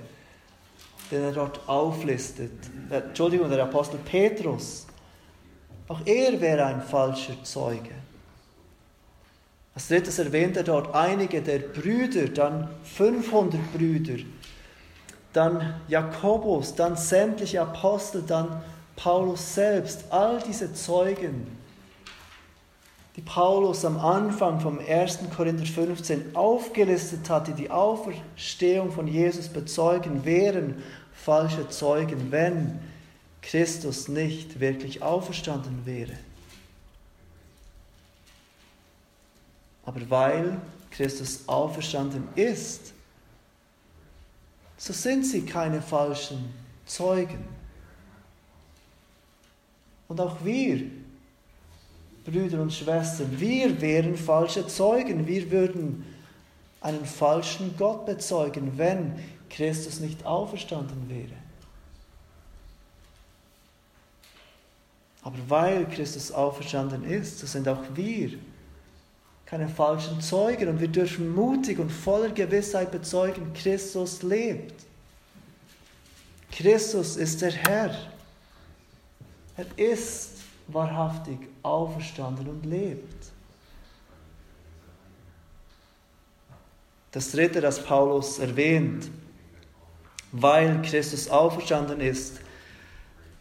den 1.12 1.24
er 1.24 1.32
dort 1.32 1.60
auflistet. 1.68 2.52
Äh, 2.90 2.98
Entschuldigung, 2.98 3.50
der 3.50 3.64
Apostel 3.64 4.00
Petrus. 4.04 4.88
Auch 5.88 6.00
er 6.06 6.40
wäre 6.42 6.66
ein 6.66 6.82
falscher 6.82 7.44
Zeuge. 7.44 7.92
Als 9.76 9.88
drittes 9.88 10.18
erwähnt 10.18 10.58
er 10.58 10.64
dort 10.64 10.96
einige 10.96 11.42
der 11.42 11.60
Brüder, 11.60 12.28
dann 12.30 12.70
500 12.84 13.74
Brüder, 13.74 14.24
dann 15.34 15.76
Jakobus, 15.90 16.74
dann 16.76 16.96
sämtliche 16.96 17.62
Apostel, 17.62 18.24
dann 18.26 18.64
Paulus 18.96 19.56
selbst, 19.56 20.06
all 20.10 20.42
diese 20.42 20.74
Zeugen, 20.74 21.58
die 23.16 23.22
Paulus 23.22 23.86
am 23.86 23.98
Anfang 24.00 24.60
vom 24.60 24.80
1. 24.80 25.20
Korinther 25.36 25.66
15 25.66 26.36
aufgelistet 26.36 27.30
hat, 27.30 27.48
die 27.48 27.54
die 27.54 27.72
Auferstehung 27.72 28.92
von 28.92 29.08
Jesus 29.08 29.48
bezeugen, 29.48 30.26
wären 30.26 30.84
falsche 31.14 31.70
Zeugen, 31.70 32.32
wenn 32.32 32.80
Christus 33.42 34.08
nicht 34.08 34.60
wirklich 34.60 35.02
auferstanden 35.02 35.86
wäre. 35.86 36.14
Aber 39.86 40.02
weil 40.10 40.60
Christus 40.92 41.48
auferstanden 41.48 42.28
ist, 42.36 42.94
so 44.78 44.92
sind 44.92 45.26
sie 45.26 45.46
keine 45.46 45.82
falschen 45.82 46.54
Zeugen. 46.86 47.55
Und 50.08 50.20
auch 50.22 50.38
wir, 50.44 50.82
Brüder 52.26 52.62
und 52.62 52.74
Schwestern, 52.74 53.40
wir 53.40 53.80
wären 53.82 54.16
falsche 54.16 54.66
Zeugen. 54.68 55.28
Wir 55.28 55.52
würden 55.52 56.06
einen 56.82 57.06
falschen 57.06 57.76
Gott 57.78 58.06
bezeugen, 58.06 58.78
wenn 58.78 59.14
Christus 59.50 60.00
nicht 60.00 60.26
auferstanden 60.26 61.10
wäre. 61.10 61.38
Aber 65.22 65.38
weil 65.48 65.86
Christus 65.88 66.32
auferstanden 66.32 67.04
ist, 67.04 67.40
so 67.40 67.48
sind 67.48 67.68
auch 67.68 67.82
wir 67.96 68.38
keine 69.46 69.68
falschen 69.68 70.22
Zeugen 70.22 70.70
und 70.70 70.80
wir 70.80 70.88
dürfen 70.88 71.34
mutig 71.34 71.78
und 71.78 71.92
voller 71.92 72.30
Gewissheit 72.30 72.92
bezeugen, 72.92 73.54
Christus 73.54 74.24
lebt. 74.24 74.74
Christus 76.52 77.16
ist 77.16 77.42
der 77.42 77.52
Herr. 77.52 77.96
Er 79.58 79.66
ist 79.78 80.32
wahrhaftig 80.68 81.40
auferstanden 81.64 82.48
und 82.48 82.66
lebt. 82.66 83.32
Das 87.12 87.32
dritte, 87.32 87.62
das 87.62 87.82
Paulus 87.82 88.40
erwähnt, 88.40 89.10
weil 90.34 90.82
Christus 90.82 91.30
auferstanden 91.30 92.02
ist, 92.02 92.42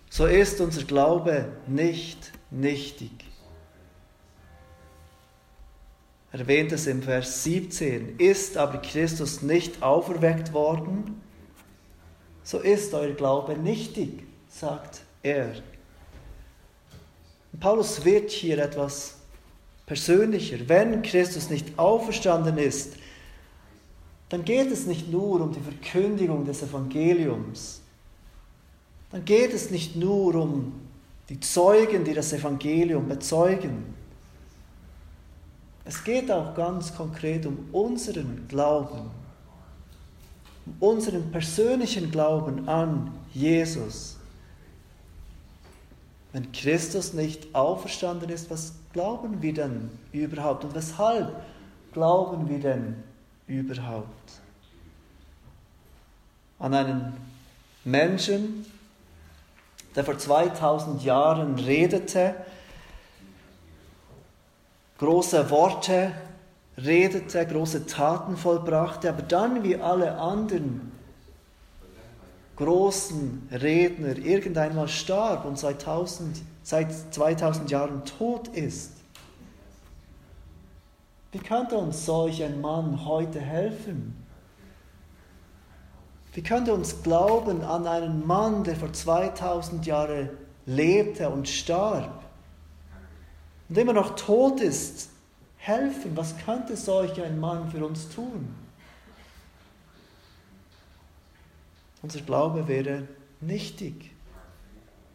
so 0.09 0.27
ist 0.27 0.61
unser 0.61 0.85
Glaube 0.85 1.50
nicht 1.66 2.31
nichtig. 2.53 3.11
Er 6.31 6.40
erwähnt 6.40 6.70
es 6.70 6.87
im 6.87 7.03
Vers 7.03 7.42
17. 7.42 8.18
Ist 8.18 8.57
aber 8.57 8.79
Christus 8.79 9.42
nicht 9.42 9.83
auferweckt 9.83 10.53
worden, 10.53 11.20
so 12.44 12.61
ist 12.61 12.94
euer 12.94 13.14
Glaube 13.14 13.57
nichtig, 13.57 14.22
sagt 14.48 15.00
er. 15.22 15.55
Paulus 17.60 18.04
wird 18.04 18.30
hier 18.30 18.58
etwas 18.58 19.16
persönlicher. 19.86 20.56
Wenn 20.66 21.02
Christus 21.02 21.50
nicht 21.50 21.78
auferstanden 21.78 22.58
ist, 22.58 22.94
dann 24.28 24.44
geht 24.44 24.70
es 24.70 24.86
nicht 24.86 25.10
nur 25.10 25.40
um 25.40 25.52
die 25.52 25.60
Verkündigung 25.60 26.44
des 26.44 26.62
Evangeliums. 26.62 27.80
Dann 29.12 29.24
geht 29.24 29.52
es 29.52 29.70
nicht 29.70 29.94
nur 29.94 30.34
um 30.34 30.72
die 31.28 31.38
Zeugen, 31.40 32.04
die 32.04 32.14
das 32.14 32.32
Evangelium 32.32 33.06
bezeugen. 33.06 33.94
Es 35.84 36.02
geht 36.02 36.30
auch 36.30 36.54
ganz 36.54 36.94
konkret 36.94 37.46
um 37.46 37.68
unseren 37.72 38.46
Glauben, 38.48 39.10
um 40.66 40.76
unseren 40.80 41.30
persönlichen 41.30 42.10
Glauben 42.10 42.68
an 42.68 43.12
Jesus. 43.32 44.13
Wenn 46.35 46.51
Christus 46.51 47.12
nicht 47.12 47.55
auferstanden 47.55 48.29
ist, 48.29 48.51
was 48.51 48.73
glauben 48.92 49.40
wir 49.40 49.55
denn 49.55 49.88
überhaupt 50.11 50.64
und 50.64 50.75
weshalb 50.75 51.33
glauben 51.92 52.49
wir 52.49 52.59
denn 52.59 53.05
überhaupt? 53.47 54.09
An 56.59 56.75
einen 56.75 57.12
Menschen, 57.85 58.66
der 59.94 60.03
vor 60.03 60.18
2000 60.18 61.05
Jahren 61.05 61.55
redete, 61.55 62.35
große 64.99 65.49
Worte 65.51 66.11
redete, 66.77 67.47
große 67.47 67.87
Taten 67.87 68.37
vollbrachte, 68.37 69.09
aber 69.09 69.23
dann 69.23 69.62
wie 69.62 69.77
alle 69.77 70.18
anderen 70.18 70.93
großen 72.56 73.48
Redner 73.50 74.16
irgendeinmal 74.16 74.88
starb 74.88 75.44
und 75.44 75.58
seit, 75.58 75.80
1000, 75.86 76.40
seit 76.62 76.92
2000 77.14 77.70
Jahren 77.70 78.04
tot 78.04 78.48
ist. 78.48 78.92
Wie 81.32 81.38
könnte 81.38 81.76
uns 81.76 82.06
solch 82.06 82.42
ein 82.44 82.60
Mann 82.60 83.04
heute 83.04 83.40
helfen? 83.40 84.24
Wie 86.32 86.42
könnte 86.42 86.74
uns 86.74 87.02
glauben 87.02 87.62
an 87.62 87.86
einen 87.86 88.26
Mann, 88.26 88.64
der 88.64 88.76
vor 88.76 88.92
2000 88.92 89.86
Jahren 89.86 90.30
lebte 90.66 91.28
und 91.28 91.48
starb 91.48 92.24
und 93.68 93.78
immer 93.78 93.92
noch 93.92 94.14
tot 94.16 94.60
ist, 94.60 95.10
helfen? 95.56 96.16
Was 96.16 96.36
könnte 96.44 96.76
solch 96.76 97.20
ein 97.20 97.38
Mann 97.40 97.70
für 97.70 97.84
uns 97.84 98.08
tun? 98.10 98.63
Unser 102.04 102.20
Glaube 102.20 102.68
wäre 102.68 103.08
nichtig. 103.40 104.10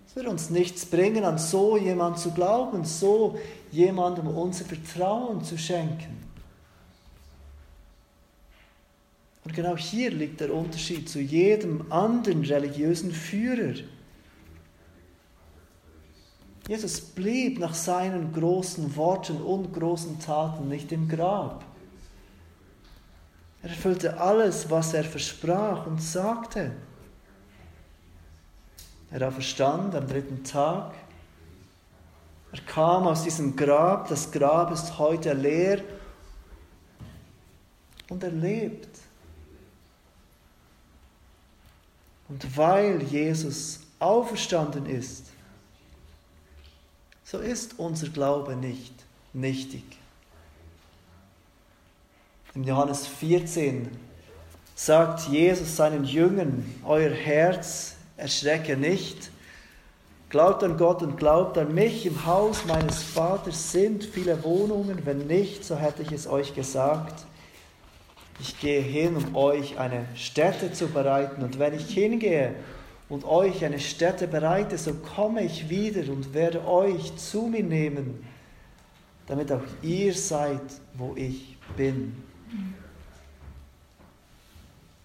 Es 0.08 0.15
würde 0.15 0.32
uns 0.32 0.49
nichts 0.49 0.88
bringen, 0.88 1.23
an 1.23 1.38
so 1.38 1.78
jemand 1.78 2.17
zu 2.17 2.32
glauben, 2.32 2.84
so 2.84 3.38
jemandem 3.69 4.25
unser 4.25 4.65
Vertrauen 4.65 5.43
zu 5.43 5.56
schenken. 5.56 6.17
Und 9.45 9.54
genau 9.54 9.78
hier 9.78 10.10
liegt 10.10 10.39
der 10.39 10.52
Unterschied 10.52 11.08
zu 11.08 11.19
jedem 11.19 11.91
anderen 11.91 12.43
religiösen 12.43 13.12
Führer. 13.12 13.75
Jesus 16.67 17.02
blieb 17.02 17.60
nach 17.60 17.75
seinen 17.75 18.34
großen 18.34 18.95
Worten 18.95 19.38
und 19.43 19.73
großen 19.73 20.19
Taten 20.19 20.67
nicht 20.67 20.91
im 20.91 21.08
Grab. 21.08 21.63
Er 23.62 23.69
erfüllte 23.69 24.19
alles, 24.19 24.69
was 24.69 24.93
er 24.93 25.04
versprach 25.04 25.86
und 25.86 26.02
sagte. 26.02 26.72
Er 29.12 29.32
verstand 29.32 29.95
am 29.95 30.08
dritten 30.08 30.43
Tag. 30.43 30.93
Er 32.52 32.62
kam 32.62 33.08
aus 33.08 33.24
diesem 33.24 33.56
Grab. 33.56 34.08
Das 34.08 34.32
Grab 34.32 34.72
ist 34.72 34.98
heute 34.98 35.34
leer. 35.34 35.82
Und 38.10 38.24
er 38.24 38.32
lebt. 38.32 39.00
Und 42.30 42.58
weil 42.58 43.04
Jesus 43.04 43.82
auferstanden 44.00 44.86
ist, 44.86 45.26
so 47.24 47.39
ist 47.39 47.78
unser 47.78 48.10
Glaube 48.10 48.56
nicht 48.56 48.93
nichtig. 49.34 49.99
In 52.56 52.64
Johannes 52.64 53.06
14 53.06 53.90
sagt 54.74 55.28
Jesus 55.30 55.76
seinen 55.76 56.04
Jüngern, 56.04 56.66
euer 56.84 57.12
Herz 57.12 57.96
erschrecke 58.18 58.76
nicht, 58.76 59.30
glaubt 60.30 60.64
an 60.64 60.76
Gott 60.76 61.04
und 61.04 61.18
glaubt 61.18 61.60
an 61.60 61.76
mich, 61.76 62.08
im 62.08 62.26
Haus 62.26 62.66
meines 62.66 63.04
Vaters 63.04 63.72
sind 63.72 64.04
viele 64.04 64.44
Wohnungen, 64.44 65.06
wenn 65.06 65.28
nicht, 65.28 65.64
so 65.64 65.76
hätte 65.76 66.02
ich 66.02 66.12
es 66.12 66.26
euch 66.26 66.56
gesagt. 66.56 67.24
Ich 68.40 68.60
gehe 68.60 68.82
hin, 68.82 69.16
um 69.16 69.36
euch 69.36 69.78
eine 69.78 70.08
Stätte 70.16 70.74
zu 70.74 70.88
bereiten, 70.88 71.44
und 71.44 71.60
wenn 71.60 71.76
ich 71.76 71.94
hingehe 71.94 72.56
und 73.10 73.26
euch 73.26 73.64
eine 73.64 73.80
Stätte 73.80 74.28
bereite, 74.28 74.80
so 74.80 74.96
komme 74.96 75.44
ich 75.44 75.70
wieder 75.70 76.12
und 76.12 76.34
werde 76.34 76.68
euch 76.68 77.16
zu 77.16 77.44
mir 77.44 77.64
nehmen, 77.64 78.26
damit 79.28 79.52
auch 79.52 79.62
ihr 79.84 80.16
seid, 80.16 80.62
wo 80.96 81.14
ich 81.16 81.56
bin. 81.78 82.29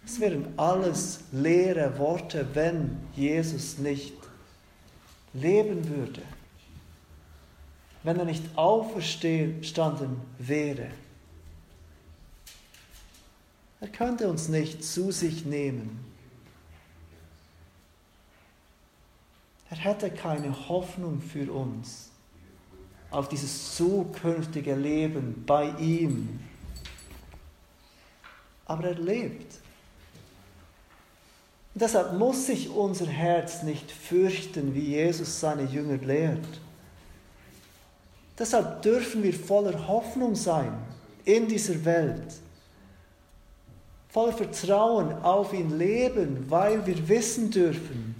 Es 0.04 0.20
wären 0.20 0.46
alles 0.58 1.20
leere 1.32 1.98
Worte, 1.98 2.46
wenn 2.54 2.98
Jesus 3.14 3.78
nicht 3.78 4.14
leben 5.32 5.88
würde, 5.88 6.22
wenn 8.02 8.18
er 8.18 8.24
nicht 8.24 8.44
auferstanden 8.56 10.20
wäre. 10.38 10.88
Er 13.80 13.88
könnte 13.88 14.28
uns 14.28 14.48
nicht 14.48 14.84
zu 14.84 15.10
sich 15.10 15.44
nehmen. 15.44 16.14
er 19.74 19.80
hätte 19.80 20.10
keine 20.10 20.68
Hoffnung 20.68 21.20
für 21.20 21.50
uns 21.52 22.10
auf 23.10 23.28
dieses 23.28 23.74
zukünftige 23.74 24.74
Leben 24.74 25.44
bei 25.46 25.70
ihm. 25.78 26.40
Aber 28.66 28.84
er 28.84 28.94
lebt. 28.94 29.52
Und 31.74 31.82
deshalb 31.82 32.14
muss 32.14 32.46
sich 32.46 32.70
unser 32.70 33.06
Herz 33.06 33.62
nicht 33.62 33.90
fürchten, 33.90 34.74
wie 34.74 34.94
Jesus 34.94 35.40
seine 35.40 35.64
Jünger 35.64 35.96
lehrt. 35.98 36.60
Deshalb 38.38 38.82
dürfen 38.82 39.22
wir 39.22 39.34
voller 39.34 39.86
Hoffnung 39.86 40.34
sein 40.34 40.72
in 41.24 41.48
dieser 41.48 41.84
Welt, 41.84 42.34
voller 44.08 44.32
Vertrauen 44.32 45.12
auf 45.22 45.52
ihn 45.52 45.78
leben, 45.78 46.48
weil 46.48 46.84
wir 46.86 47.08
wissen 47.08 47.50
dürfen, 47.50 48.14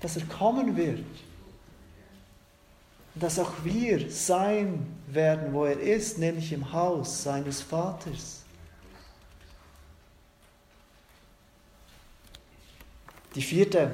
dass 0.00 0.16
er 0.16 0.24
kommen 0.26 0.76
wird 0.76 1.04
dass 3.14 3.38
auch 3.38 3.52
wir 3.62 4.10
sein 4.10 4.86
werden, 5.08 5.52
wo 5.52 5.64
er 5.64 5.78
ist, 5.78 6.18
nämlich 6.18 6.52
im 6.52 6.72
Haus 6.72 7.22
seines 7.22 7.62
Vaters. 7.62 8.43
Die 13.34 13.42
vierte 13.42 13.90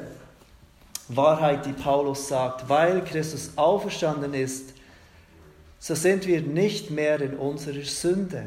Wahrheit, 1.09 1.66
die 1.66 1.72
Paulus 1.72 2.29
sagt, 2.29 2.68
weil 2.68 3.03
Christus 3.05 3.53
auferstanden 3.57 4.35
ist, 4.35 4.74
so 5.79 5.94
sind 5.94 6.26
wir 6.26 6.42
nicht 6.42 6.90
mehr 6.90 7.20
in 7.20 7.37
unserer 7.37 7.83
Sünde. 7.85 8.46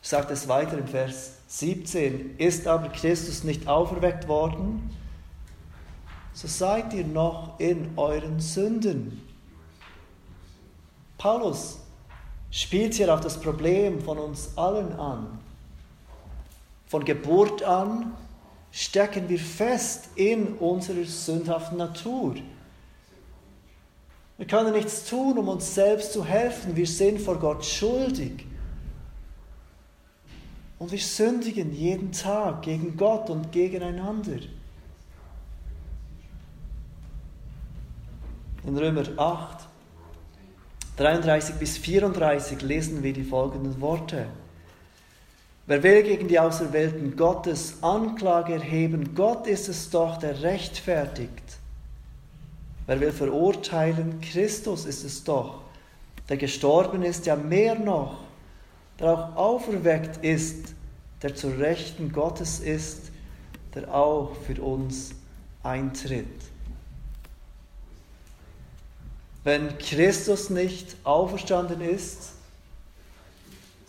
Sagt 0.00 0.30
es 0.30 0.48
weiter 0.48 0.78
im 0.78 0.88
Vers 0.88 1.32
17, 1.48 2.36
ist 2.38 2.66
aber 2.66 2.88
Christus 2.88 3.44
nicht 3.44 3.68
auferweckt 3.68 4.28
worden, 4.28 4.90
so 6.32 6.48
seid 6.48 6.92
ihr 6.92 7.06
noch 7.06 7.58
in 7.58 7.96
euren 7.96 8.40
Sünden. 8.40 9.22
Paulus 11.18 11.78
spielt 12.50 12.94
hier 12.94 13.12
auf 13.12 13.20
das 13.20 13.40
Problem 13.40 14.02
von 14.02 14.18
uns 14.18 14.50
allen 14.56 14.92
an. 14.98 15.38
Von 16.86 17.04
Geburt 17.04 17.62
an 17.62 18.14
stecken 18.70 19.28
wir 19.28 19.38
fest 19.38 20.10
in 20.14 20.54
unserer 20.54 21.04
sündhaften 21.04 21.78
Natur. 21.78 22.36
Wir 24.38 24.46
können 24.46 24.72
nichts 24.72 25.08
tun, 25.08 25.38
um 25.38 25.48
uns 25.48 25.74
selbst 25.74 26.12
zu 26.12 26.24
helfen. 26.24 26.76
Wir 26.76 26.86
sind 26.86 27.20
vor 27.20 27.38
Gott 27.38 27.64
schuldig. 27.64 28.46
Und 30.78 30.92
wir 30.92 30.98
sündigen 30.98 31.72
jeden 31.72 32.12
Tag 32.12 32.62
gegen 32.62 32.96
Gott 32.96 33.30
und 33.30 33.50
gegeneinander. 33.50 34.38
In 38.66 38.76
Römer 38.76 39.04
8, 39.16 39.66
33 40.98 41.54
bis 41.54 41.78
34 41.78 42.60
lesen 42.60 43.02
wir 43.02 43.14
die 43.14 43.24
folgenden 43.24 43.80
Worte. 43.80 44.26
Wer 45.68 45.82
will 45.82 46.02
gegen 46.04 46.28
die 46.28 46.38
Auserwählten 46.38 47.16
Gottes 47.16 47.82
Anklage 47.82 48.54
erheben, 48.54 49.14
Gott 49.16 49.48
ist 49.48 49.68
es 49.68 49.90
doch, 49.90 50.16
der 50.16 50.42
rechtfertigt. 50.42 51.58
Wer 52.86 53.00
will 53.00 53.12
verurteilen, 53.12 54.20
Christus 54.20 54.84
ist 54.84 55.02
es 55.02 55.24
doch, 55.24 55.62
der 56.28 56.36
gestorben 56.36 57.02
ist, 57.02 57.26
ja 57.26 57.34
mehr 57.34 57.74
noch, 57.76 58.18
der 59.00 59.08
auch 59.08 59.36
auferweckt 59.36 60.24
ist, 60.24 60.74
der 61.22 61.34
zur 61.34 61.58
Rechten 61.58 62.12
Gottes 62.12 62.60
ist, 62.60 63.10
der 63.74 63.92
auch 63.92 64.36
für 64.46 64.62
uns 64.62 65.10
eintritt. 65.64 66.26
Wenn 69.42 69.76
Christus 69.78 70.48
nicht 70.48 70.96
auferstanden 71.02 71.80
ist, 71.80 72.35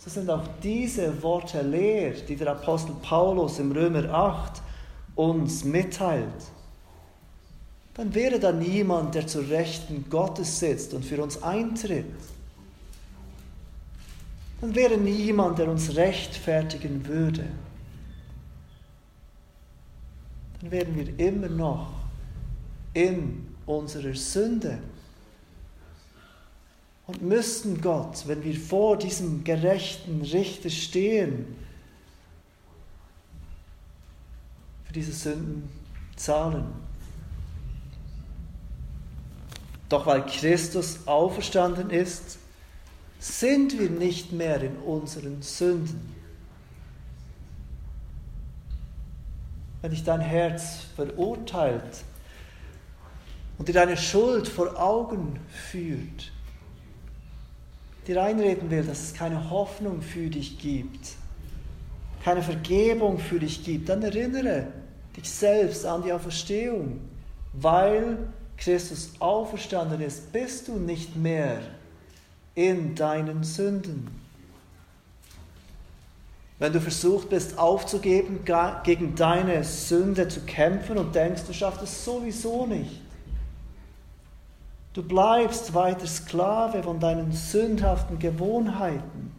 sind 0.08 0.30
auch 0.30 0.46
diese 0.62 1.22
Worte 1.22 1.62
leer, 1.62 2.12
die 2.12 2.36
der 2.36 2.52
Apostel 2.52 2.94
Paulus 3.02 3.58
im 3.58 3.72
Römer 3.72 4.12
8 4.12 4.62
uns 5.14 5.64
mitteilt. 5.64 6.28
Dann 7.94 8.14
wäre 8.14 8.38
da 8.38 8.52
niemand, 8.52 9.14
der 9.16 9.26
zur 9.26 9.48
Rechten 9.48 10.08
Gottes 10.08 10.60
sitzt 10.60 10.94
und 10.94 11.04
für 11.04 11.20
uns 11.22 11.42
eintritt. 11.42 12.06
Dann 14.60 14.74
wäre 14.74 14.96
niemand, 14.96 15.58
der 15.58 15.68
uns 15.68 15.96
rechtfertigen 15.96 17.06
würde. 17.06 17.44
Dann 20.60 20.70
wären 20.70 20.96
wir 20.96 21.18
immer 21.18 21.48
noch 21.48 21.88
in 22.94 23.48
unserer 23.66 24.14
Sünde 24.14 24.78
und 27.08 27.22
müssten 27.22 27.80
Gott, 27.80 28.28
wenn 28.28 28.44
wir 28.44 28.54
vor 28.54 28.98
diesem 28.98 29.42
gerechten 29.42 30.20
Richter 30.20 30.68
stehen, 30.68 31.56
für 34.84 34.92
diese 34.92 35.12
Sünden 35.12 35.70
zahlen. 36.16 36.66
Doch 39.88 40.04
weil 40.04 40.26
Christus 40.26 41.06
auferstanden 41.06 41.88
ist, 41.88 42.38
sind 43.18 43.78
wir 43.78 43.88
nicht 43.88 44.32
mehr 44.32 44.62
in 44.62 44.76
unseren 44.76 45.40
Sünden. 45.40 46.14
Wenn 49.80 49.92
dich 49.92 50.04
dein 50.04 50.20
Herz 50.20 50.80
verurteilt 50.94 52.04
und 53.56 53.66
dir 53.66 53.72
deine 53.72 53.96
Schuld 53.96 54.46
vor 54.46 54.78
Augen 54.78 55.40
führt, 55.48 56.32
dir 58.08 58.22
einreden 58.22 58.70
will, 58.70 58.82
dass 58.82 59.02
es 59.02 59.14
keine 59.14 59.50
Hoffnung 59.50 60.00
für 60.00 60.28
dich 60.30 60.58
gibt, 60.58 61.10
keine 62.24 62.42
Vergebung 62.42 63.18
für 63.18 63.38
dich 63.38 63.62
gibt, 63.64 63.88
dann 63.88 64.02
erinnere 64.02 64.66
dich 65.16 65.30
selbst 65.30 65.84
an 65.84 66.02
die 66.02 66.12
Auferstehung. 66.12 67.00
Weil 67.52 68.18
Christus 68.56 69.12
auferstanden 69.18 70.00
ist, 70.00 70.32
bist 70.32 70.68
du 70.68 70.78
nicht 70.78 71.16
mehr 71.16 71.60
in 72.54 72.94
deinen 72.94 73.44
Sünden. 73.44 74.08
Wenn 76.58 76.72
du 76.72 76.80
versucht 76.80 77.28
bist 77.28 77.56
aufzugeben, 77.56 78.40
gegen 78.82 79.14
deine 79.14 79.62
Sünde 79.62 80.26
zu 80.26 80.40
kämpfen 80.40 80.98
und 80.98 81.14
denkst, 81.14 81.42
du 81.46 81.52
schaffst 81.52 81.82
es 81.82 82.04
sowieso 82.04 82.66
nicht, 82.66 83.00
Du 84.98 85.04
bleibst 85.04 85.74
weiter 85.74 86.08
Sklave 86.08 86.82
von 86.82 86.98
deinen 86.98 87.30
sündhaften 87.30 88.18
Gewohnheiten. 88.18 89.30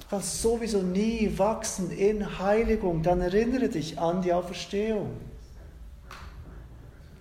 Du 0.00 0.04
kannst 0.10 0.42
sowieso 0.42 0.82
nie 0.82 1.32
wachsen 1.38 1.90
in 1.90 2.38
Heiligung. 2.38 3.02
Dann 3.02 3.22
erinnere 3.22 3.70
dich 3.70 3.98
an 3.98 4.20
die 4.20 4.34
Auferstehung. 4.34 5.16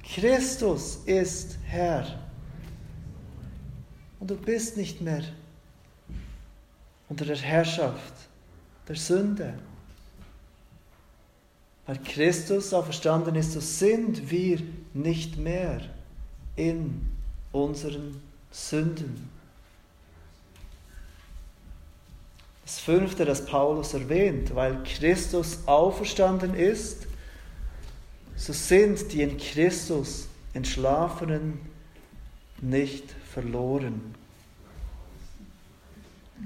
Christus 0.04 0.97
ist 1.06 1.58
Herr. 1.63 2.08
Und 4.19 4.32
du 4.32 4.36
bist 4.36 4.76
nicht 4.76 4.99
mehr 4.99 5.23
unter 7.08 7.23
der 7.23 7.38
Herrschaft 7.38 8.13
der 8.89 8.97
Sünde. 8.97 9.54
Weil 11.86 11.99
Christus 11.99 12.73
auferstanden 12.73 13.36
ist, 13.36 13.54
so 13.54 13.62
sind 13.62 14.30
wir 14.30 14.60
nicht 14.93 15.38
mehr 15.38 15.82
in 16.56 17.08
unseren 17.51 18.21
Sünden. 18.51 19.29
Das 22.63 22.79
fünfte, 22.79 23.25
das 23.25 23.45
Paulus 23.45 23.93
erwähnt, 23.93 24.56
weil 24.56 24.82
Christus 24.84 25.60
auferstanden 25.67 26.53
ist, 26.53 27.08
so 28.36 28.53
sind 28.53 29.11
die 29.11 29.22
in 29.22 29.38
Christus 29.38 30.28
Entschlafenen 30.53 31.59
nicht 32.61 33.03
verloren. 33.32 34.15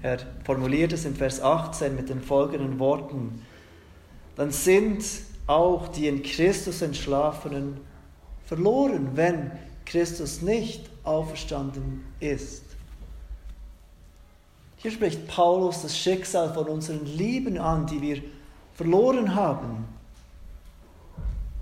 Er 0.02 0.20
formuliert 0.44 0.94
es 0.94 1.06
im 1.06 1.16
Vers 1.16 1.42
18 1.42 1.96
mit 1.96 2.10
den 2.10 2.22
folgenden 2.22 2.80
Worten. 2.80 3.42
Dann 4.36 4.52
sind 4.52 5.04
auch 5.48 5.88
die 5.88 6.08
in 6.08 6.24
Christus 6.24 6.82
Entschlafenen 6.82 7.80
verloren, 8.48 9.12
wenn 9.14 9.52
Christus 9.86 10.42
nicht 10.42 10.90
auferstanden 11.04 12.04
ist. 12.20 12.64
Hier 14.78 14.92
spricht 14.92 15.28
Paulus 15.28 15.82
das 15.82 15.98
Schicksal 15.98 16.54
von 16.54 16.68
unseren 16.68 17.06
Lieben 17.06 17.58
an, 17.58 17.86
die 17.88 18.02
wir 18.02 18.22
verloren 18.74 19.36
haben. 19.36 19.86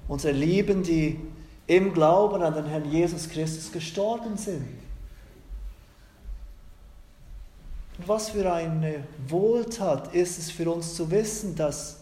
Unsere 0.07 0.33
Lieben, 0.33 0.83
die 0.83 1.19
im 1.67 1.93
Glauben 1.93 2.43
an 2.43 2.53
den 2.53 2.65
Herrn 2.65 2.91
Jesus 2.91 3.29
Christus 3.29 3.71
gestorben 3.71 4.37
sind. 4.37 4.67
Und 7.97 8.07
was 8.07 8.29
für 8.29 8.51
eine 8.51 9.03
Wohltat 9.27 10.13
ist 10.13 10.37
es 10.37 10.51
für 10.51 10.69
uns 10.69 10.93
zu 10.95 11.09
wissen, 11.09 11.55
dass 11.55 11.97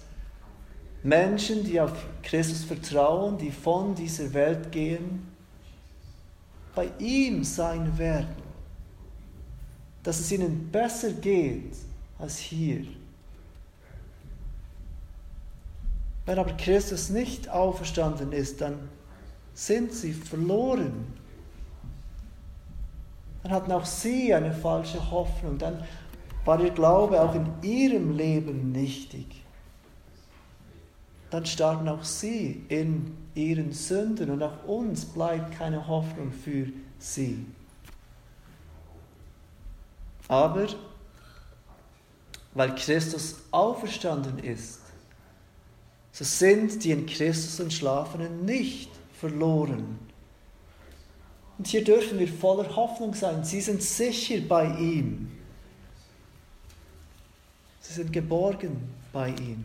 Menschen, 1.03 1.65
die 1.65 1.79
auf 1.81 1.91
Christus 2.23 2.63
vertrauen, 2.63 3.37
die 3.37 3.51
von 3.51 3.93
dieser 3.93 4.33
Welt 4.33 4.71
gehen, 4.71 5.27
bei 6.73 6.89
ihm 6.97 7.43
sein 7.43 7.97
werden. 7.97 8.41
Dass 10.01 10.19
es 10.19 10.31
ihnen 10.31 10.69
besser 10.71 11.11
geht 11.11 11.75
als 12.17 12.37
hier. 12.37 12.85
Wenn 16.25 16.39
aber 16.39 16.53
Christus 16.53 17.09
nicht 17.09 17.49
auferstanden 17.49 18.31
ist, 18.31 18.61
dann 18.61 18.89
sind 19.53 19.91
sie 19.93 20.13
verloren. 20.13 21.05
Dann 23.43 23.51
hatten 23.51 23.71
auch 23.73 23.85
sie 23.85 24.33
eine 24.33 24.53
falsche 24.53 25.11
Hoffnung. 25.11 25.57
Dann 25.57 25.83
war 26.45 26.61
ihr 26.61 26.71
Glaube 26.71 27.21
auch 27.21 27.35
in 27.35 27.47
ihrem 27.61 28.15
Leben 28.15 28.71
nichtig 28.71 29.42
dann 31.33 31.47
starben 31.47 31.87
auch 31.87 32.03
sie 32.03 32.63
in 32.69 33.17
ihren 33.33 33.73
Sünden 33.73 34.29
und 34.29 34.43
auch 34.43 34.65
uns 34.65 35.03
bleibt 35.03 35.57
keine 35.57 35.87
Hoffnung 35.87 36.31
für 36.31 36.67
sie. 36.99 37.43
Aber 40.27 40.67
weil 42.53 42.75
Christus 42.75 43.37
auferstanden 43.49 44.37
ist, 44.37 44.79
so 46.11 46.23
sind 46.23 46.83
die 46.83 46.91
in 46.91 47.07
Christus 47.07 47.59
Entschlafenen 47.59 48.45
nicht 48.45 48.91
verloren. 49.19 49.97
Und 51.57 51.65
hier 51.65 51.83
dürfen 51.83 52.19
wir 52.19 52.27
voller 52.27 52.75
Hoffnung 52.75 53.15
sein. 53.15 53.43
Sie 53.43 53.61
sind 53.61 53.81
sicher 53.81 54.39
bei 54.47 54.65
ihm. 54.65 55.31
Sie 57.79 57.93
sind 57.93 58.13
geborgen 58.13 58.87
bei 59.11 59.29
ihm. 59.29 59.63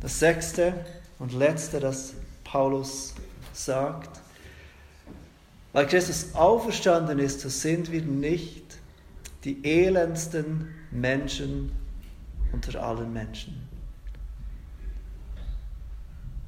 Das 0.00 0.18
sechste 0.18 0.72
und 1.18 1.32
letzte, 1.32 1.80
das 1.80 2.14
Paulus 2.44 3.14
sagt, 3.52 4.20
weil 5.72 5.86
Christus 5.86 6.34
auferstanden 6.34 7.18
ist, 7.18 7.40
so 7.40 7.48
sind 7.48 7.90
wir 7.90 8.02
nicht 8.02 8.78
die 9.44 9.64
elendsten 9.64 10.68
Menschen 10.90 11.72
unter 12.52 12.82
allen 12.82 13.12
Menschen. 13.12 13.68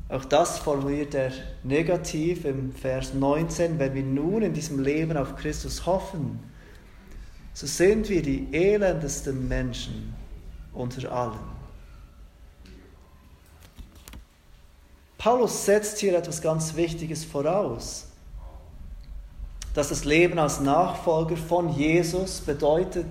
Auch 0.09 0.24
das 0.24 0.59
formuliert 0.59 1.14
er 1.14 1.30
negativ 1.62 2.44
im 2.44 2.72
Vers 2.72 3.14
19. 3.14 3.78
Wenn 3.78 3.94
wir 3.94 4.03
nun 4.03 4.42
in 4.42 4.53
diesem 4.53 4.80
Leben 4.82 5.16
auf 5.16 5.36
Christus 5.36 5.86
hoffen, 5.86 6.40
so 7.55 7.66
sind 7.66 8.09
wir 8.09 8.22
die 8.22 8.48
elendesten 8.53 9.46
Menschen 9.46 10.14
unter 10.72 11.12
allen. 11.12 11.59
Paulus 15.20 15.66
setzt 15.66 15.98
hier 15.98 16.16
etwas 16.16 16.40
ganz 16.40 16.76
Wichtiges 16.76 17.26
voraus, 17.26 18.06
dass 19.74 19.90
das 19.90 20.06
Leben 20.06 20.38
als 20.38 20.60
Nachfolger 20.60 21.36
von 21.36 21.68
Jesus 21.68 22.40
bedeutet, 22.40 23.06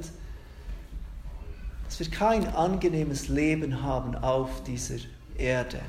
dass 1.85 1.99
wir 1.99 2.09
kein 2.09 2.47
angenehmes 2.47 3.27
Leben 3.27 3.83
haben 3.83 4.15
auf 4.15 4.49
dieser 4.63 4.97
Erde. 5.37 5.81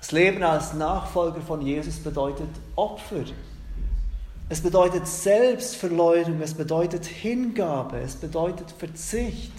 Das 0.00 0.10
Leben 0.10 0.42
als 0.42 0.74
Nachfolger 0.74 1.40
von 1.40 1.62
Jesus 1.62 2.00
bedeutet 2.00 2.50
Opfer. 2.74 3.22
Es 4.48 4.60
bedeutet 4.60 5.06
Selbstverleugnung, 5.06 6.40
es 6.40 6.54
bedeutet 6.54 7.06
Hingabe, 7.06 8.00
es 8.00 8.16
bedeutet 8.16 8.72
Verzicht. 8.72 9.52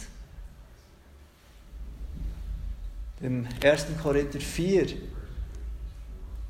Im 3.23 3.47
1. 3.63 3.87
Korinther 4.01 4.39
4 4.39 4.87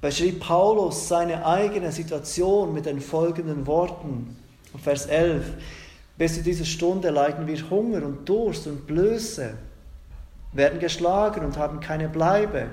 beschrieb 0.01 0.41
Paulus 0.41 1.07
seine 1.07 1.45
eigene 1.45 1.91
Situation 1.91 2.73
mit 2.73 2.87
den 2.87 2.99
folgenden 2.99 3.67
Worten. 3.67 4.35
Vers 4.81 5.05
11. 5.05 5.45
Bis 6.17 6.35
zu 6.35 6.41
dieser 6.41 6.65
Stunde 6.65 7.11
leiden 7.11 7.47
wir 7.47 7.69
Hunger 7.69 8.03
und 8.03 8.27
Durst 8.27 8.67
und 8.67 8.87
Blöße, 8.87 9.53
werden 10.51 10.79
geschlagen 10.79 11.45
und 11.45 11.57
haben 11.57 11.79
keine 11.79 12.09
Bleibe 12.09 12.67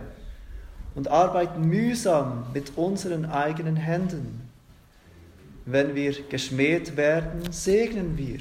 und 0.95 1.09
arbeiten 1.09 1.69
mühsam 1.69 2.47
mit 2.55 2.77
unseren 2.77 3.27
eigenen 3.27 3.77
Händen. 3.77 4.49
Wenn 5.67 5.95
wir 5.95 6.15
geschmäht 6.29 6.97
werden, 6.97 7.53
segnen 7.53 8.17
wir 8.17 8.41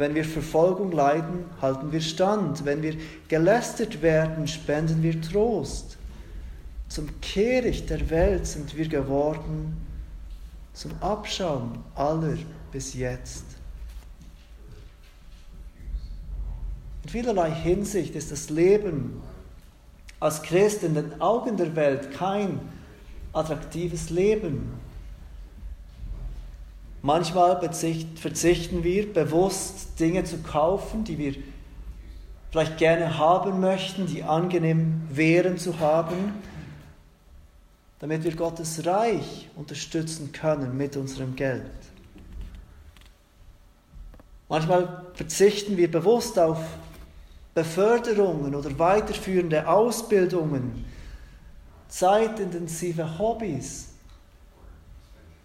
wenn 0.00 0.14
wir 0.14 0.24
Verfolgung 0.24 0.90
leiden, 0.92 1.44
halten 1.60 1.92
wir 1.92 2.00
stand. 2.00 2.64
Wenn 2.64 2.82
wir 2.82 2.96
gelästert 3.28 4.00
werden, 4.00 4.48
spenden 4.48 5.02
wir 5.02 5.20
Trost. 5.20 5.98
Zum 6.88 7.20
Kehricht 7.20 7.90
der 7.90 8.10
Welt 8.10 8.46
sind 8.46 8.76
wir 8.76 8.88
geworden, 8.88 9.76
zum 10.72 10.90
Abschaum 11.00 11.84
aller 11.94 12.38
bis 12.72 12.94
jetzt. 12.94 13.44
In 17.04 17.10
vielerlei 17.10 17.50
Hinsicht 17.50 18.14
ist 18.16 18.32
das 18.32 18.50
Leben 18.50 19.22
als 20.18 20.42
Christ 20.42 20.82
in 20.82 20.94
den 20.94 21.20
Augen 21.20 21.56
der 21.56 21.76
Welt 21.76 22.10
kein 22.12 22.58
attraktives 23.32 24.10
Leben. 24.10 24.79
Manchmal 27.02 27.58
verzichten 27.60 28.84
wir 28.84 29.12
bewusst 29.12 29.98
Dinge 29.98 30.24
zu 30.24 30.38
kaufen, 30.38 31.04
die 31.04 31.16
wir 31.16 31.34
vielleicht 32.50 32.76
gerne 32.78 33.16
haben 33.16 33.60
möchten, 33.60 34.06
die 34.06 34.22
angenehm 34.22 35.02
wären 35.10 35.56
zu 35.56 35.78
haben, 35.80 36.34
damit 38.00 38.24
wir 38.24 38.34
Gottes 38.34 38.84
Reich 38.84 39.48
unterstützen 39.56 40.32
können 40.32 40.76
mit 40.76 40.96
unserem 40.96 41.36
Geld. 41.36 41.70
Manchmal 44.48 45.06
verzichten 45.14 45.76
wir 45.76 45.90
bewusst 45.90 46.38
auf 46.38 46.58
Beförderungen 47.54 48.54
oder 48.54 48.76
weiterführende 48.78 49.66
Ausbildungen, 49.68 50.84
zeitintensive 51.88 53.18
Hobbys, 53.18 53.89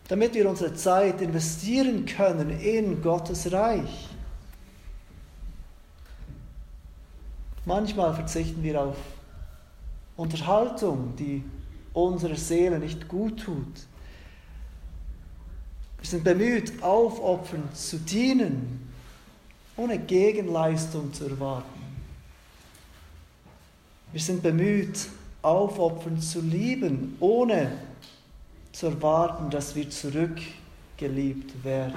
damit 0.08 0.34
wir 0.36 0.49
unsere 0.49 0.74
Zeit 0.74 1.22
investieren 1.22 2.06
können 2.06 2.60
in 2.60 3.01
Gottes 3.01 3.51
Reich. 3.51 4.10
Manchmal 7.66 8.14
verzichten 8.14 8.62
wir 8.62 8.82
auf 8.82 8.97
Unterhaltung, 10.16 11.16
die 11.18 11.43
unserer 11.93 12.36
Seele 12.36 12.78
nicht 12.78 13.08
gut 13.08 13.43
tut. 13.43 13.88
Wir 15.99 16.08
sind 16.08 16.24
bemüht, 16.24 16.84
aufopfernd 16.84 17.76
zu 17.76 17.97
dienen, 17.97 18.93
ohne 19.76 19.97
Gegenleistung 19.97 21.12
zu 21.12 21.28
erwarten. 21.28 21.82
Wir 24.12 24.22
sind 24.22 24.43
bemüht, 24.43 25.08
aufopfernd 25.41 26.24
zu 26.24 26.41
lieben, 26.41 27.18
ohne 27.20 27.72
zu 28.76 28.88
erwarten, 28.88 29.49
dass 29.49 29.73
wir 29.73 29.89
zurückgeliebt 29.89 31.63
werden. 31.63 31.95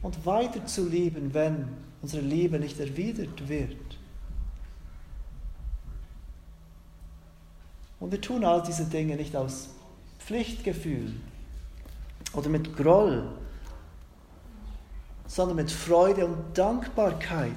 Und 0.00 0.24
weiter 0.24 0.64
zu 0.64 0.88
lieben, 0.88 1.34
wenn 1.34 1.68
unsere 2.00 2.22
Liebe 2.22 2.58
nicht 2.58 2.80
erwidert 2.80 3.48
wird. 3.48 3.76
Und 8.00 8.12
wir 8.12 8.20
tun 8.20 8.44
all 8.44 8.62
diese 8.62 8.86
Dinge 8.86 9.16
nicht 9.16 9.36
aus 9.36 9.68
Pflichtgefühl 10.20 11.12
oder 12.32 12.48
mit 12.48 12.74
Groll, 12.76 13.28
sondern 15.26 15.56
mit 15.56 15.70
Freude 15.70 16.24
und 16.24 16.56
Dankbarkeit. 16.56 17.52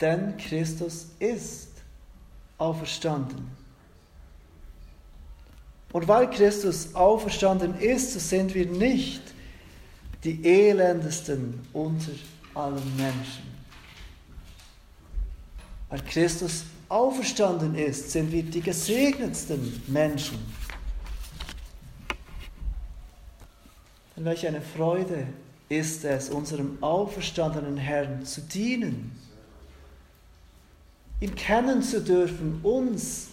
Denn 0.00 0.36
Christus 0.36 1.08
ist 1.18 1.70
auferstanden. 2.58 3.55
Und 5.96 6.06
weil 6.08 6.28
Christus 6.28 6.94
auferstanden 6.94 7.80
ist, 7.80 8.12
so 8.12 8.18
sind 8.18 8.54
wir 8.54 8.66
nicht 8.66 9.22
die 10.24 10.44
elendesten 10.44 11.58
unter 11.72 12.10
allen 12.52 12.96
Menschen. 12.98 13.44
Weil 15.88 16.02
Christus 16.02 16.64
auferstanden 16.90 17.74
ist, 17.76 18.10
sind 18.10 18.30
wir 18.30 18.42
die 18.42 18.60
gesegnetsten 18.60 19.84
Menschen. 19.86 20.36
Und 24.16 24.26
welch 24.26 24.46
eine 24.46 24.60
Freude 24.60 25.26
ist 25.70 26.04
es, 26.04 26.28
unserem 26.28 26.76
auferstandenen 26.82 27.78
Herrn 27.78 28.22
zu 28.22 28.42
dienen, 28.42 29.18
ihn 31.20 31.34
kennen 31.34 31.80
zu 31.80 32.02
dürfen, 32.02 32.60
uns 32.62 33.28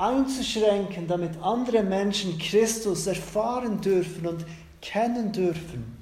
einzuschränken, 0.00 1.06
damit 1.06 1.40
andere 1.42 1.82
Menschen 1.82 2.38
Christus 2.38 3.06
erfahren 3.06 3.80
dürfen 3.80 4.26
und 4.26 4.44
kennen 4.80 5.32
dürfen. 5.32 6.00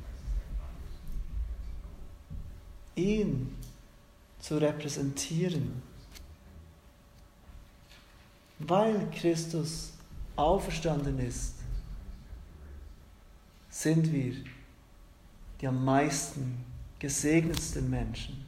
ihn 2.99 3.57
zu 4.41 4.59
repräsentieren. 4.59 5.83
Weil 8.59 9.09
Christus 9.11 9.93
auferstanden 10.37 11.19
ist, 11.21 11.55
sind 13.71 14.13
wir 14.13 14.35
die 15.61 15.69
am 15.69 15.85
meisten 15.85 16.65
gesegnetsten 16.99 17.89
Menschen. 17.89 18.48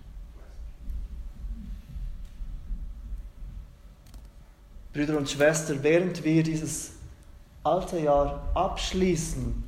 Brüder 4.93 5.17
und 5.17 5.31
Schwestern, 5.31 5.83
während 5.83 6.25
wir 6.25 6.43
dieses 6.43 6.93
alte 7.63 7.99
Jahr 7.99 8.43
abschließen 8.55 9.63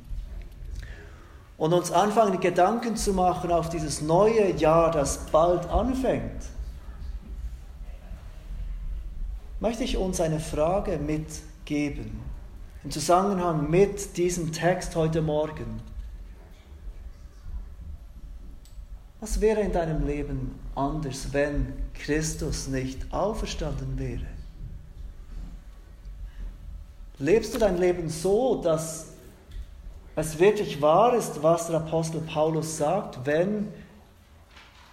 und 1.57 1.73
uns 1.73 1.91
anfangen, 1.91 2.39
Gedanken 2.39 2.95
zu 2.95 3.13
machen 3.13 3.51
auf 3.51 3.69
dieses 3.69 4.01
neue 4.01 4.51
Jahr, 4.55 4.91
das 4.91 5.17
bald 5.27 5.65
anfängt, 5.67 6.43
möchte 9.59 9.83
ich 9.83 9.95
uns 9.95 10.19
eine 10.19 10.41
Frage 10.41 10.97
mitgeben 10.97 12.19
im 12.83 12.91
Zusammenhang 12.91 13.69
mit 13.69 14.17
diesem 14.17 14.51
Text 14.51 14.95
heute 14.97 15.21
Morgen. 15.21 15.81
Was 19.21 19.39
wäre 19.39 19.61
in 19.61 19.71
deinem 19.71 20.05
Leben 20.05 20.59
anders, 20.75 21.31
wenn 21.31 21.71
Christus 21.93 22.67
nicht 22.67 23.13
auferstanden 23.13 23.97
wäre? 23.97 24.32
Lebst 27.23 27.53
du 27.53 27.57
dein 27.57 27.77
Leben 27.77 28.09
so, 28.09 28.61
dass 28.61 29.13
es 30.17 30.39
wirklich 30.39 30.81
wahr 30.81 31.15
ist, 31.15 31.41
was 31.41 31.67
der 31.67 31.77
Apostel 31.77 32.19
Paulus 32.19 32.75
sagt, 32.75 33.25
wenn 33.25 33.69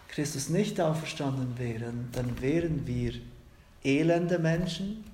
Christus 0.07 0.49
nicht 0.49 0.81
auferstanden 0.81 1.59
wäre, 1.59 1.93
dann 2.13 2.41
wären 2.41 2.87
wir 2.87 3.15
elende 3.83 4.39
Menschen, 4.39 5.05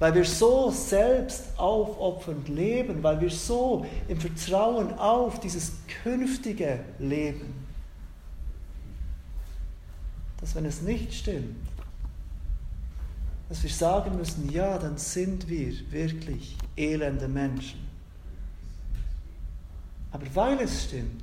weil 0.00 0.16
wir 0.16 0.24
so 0.24 0.72
selbst 0.72 1.44
aufopfernd 1.56 2.48
leben, 2.48 3.00
weil 3.04 3.20
wir 3.20 3.30
so 3.30 3.86
im 4.08 4.20
Vertrauen 4.20 4.98
auf 4.98 5.38
dieses 5.38 5.74
künftige 6.02 6.80
Leben, 6.98 7.64
dass 10.40 10.56
wenn 10.56 10.64
es 10.64 10.82
nicht 10.82 11.14
stimmt, 11.14 11.73
dass 13.54 13.62
wir 13.62 13.70
sagen 13.70 14.16
müssen, 14.16 14.50
ja, 14.50 14.76
dann 14.78 14.98
sind 14.98 15.48
wir 15.48 15.72
wirklich 15.92 16.56
elende 16.76 17.28
Menschen. 17.28 17.86
Aber 20.10 20.26
weil 20.34 20.60
es 20.60 20.82
stimmt, 20.82 21.22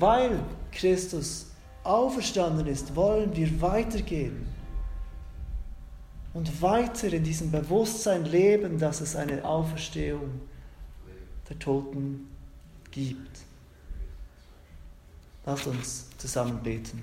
weil 0.00 0.40
Christus 0.72 1.46
auferstanden 1.84 2.66
ist, 2.66 2.96
wollen 2.96 3.36
wir 3.36 3.60
weitergehen 3.60 4.48
und 6.34 6.60
weiter 6.60 7.12
in 7.12 7.22
diesem 7.22 7.52
Bewusstsein 7.52 8.24
leben, 8.24 8.80
dass 8.80 9.00
es 9.00 9.14
eine 9.14 9.44
Auferstehung 9.44 10.40
der 11.48 11.56
Toten 11.60 12.26
gibt. 12.90 13.38
Lasst 15.44 15.68
uns 15.68 16.08
zusammen 16.18 16.60
beten. 16.64 17.00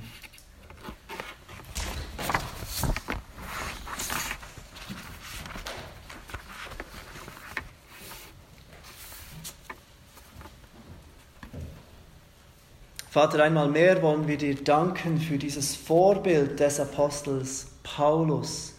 Vater, 13.14 13.44
einmal 13.44 13.70
mehr 13.70 14.02
wollen 14.02 14.28
wir 14.28 14.40
dir 14.40 14.56
danken 14.56 15.20
für 15.20 15.38
dieses 15.38 15.76
Vorbild 15.76 16.60
des 16.60 16.80
Apostels 16.80 17.68
Paulus, 17.84 18.74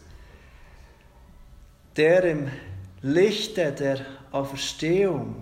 der 1.95 2.25
im 2.25 2.49
Lichte 3.01 3.71
der 3.71 4.05
Auferstehung 4.33 5.37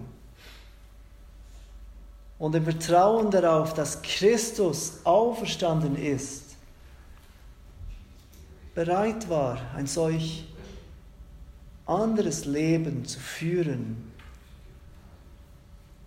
und 2.38 2.54
im 2.54 2.64
Vertrauen 2.64 3.30
darauf, 3.30 3.72
dass 3.72 4.02
Christus 4.02 4.98
auferstanden 5.04 5.96
ist, 5.96 6.54
bereit 8.74 9.26
war, 9.30 9.58
ein 9.74 9.86
solch 9.86 10.46
anderes 11.86 12.44
Leben 12.44 13.06
zu 13.06 13.18
führen, 13.18 14.12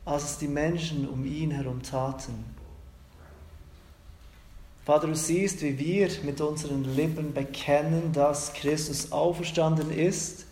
als 0.05 0.23
es 0.23 0.38
die 0.38 0.47
Menschen 0.47 1.09
um 1.09 1.25
ihn 1.25 1.49
herum 1.49 1.81
taten. 1.81 2.55
Vater, 4.86 5.07
du 5.07 5.15
siehst, 5.15 5.63
wie 5.63 5.79
wir 5.79 6.09
mit 6.23 6.39
unseren 6.41 6.83
Lippen 6.83 7.33
bekennen, 7.33 8.11
dass 8.13 8.53
Christus 8.53 9.11
auferstanden 9.11 9.89
ist 9.89 10.45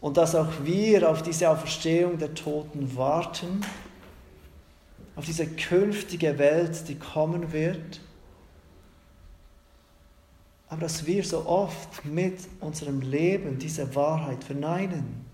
und 0.00 0.16
dass 0.16 0.34
auch 0.34 0.50
wir 0.64 1.08
auf 1.08 1.22
diese 1.22 1.48
Auferstehung 1.48 2.18
der 2.18 2.34
Toten 2.34 2.96
warten, 2.96 3.60
auf 5.14 5.24
diese 5.24 5.46
künftige 5.46 6.38
Welt, 6.38 6.88
die 6.88 6.96
kommen 6.96 7.52
wird. 7.52 8.00
Aber 10.68 10.80
dass 10.80 11.06
wir 11.06 11.22
so 11.22 11.46
oft 11.46 12.04
mit 12.04 12.40
unserem 12.58 13.00
Leben 13.00 13.60
diese 13.60 13.94
Wahrheit 13.94 14.42
verneinen. 14.42 15.24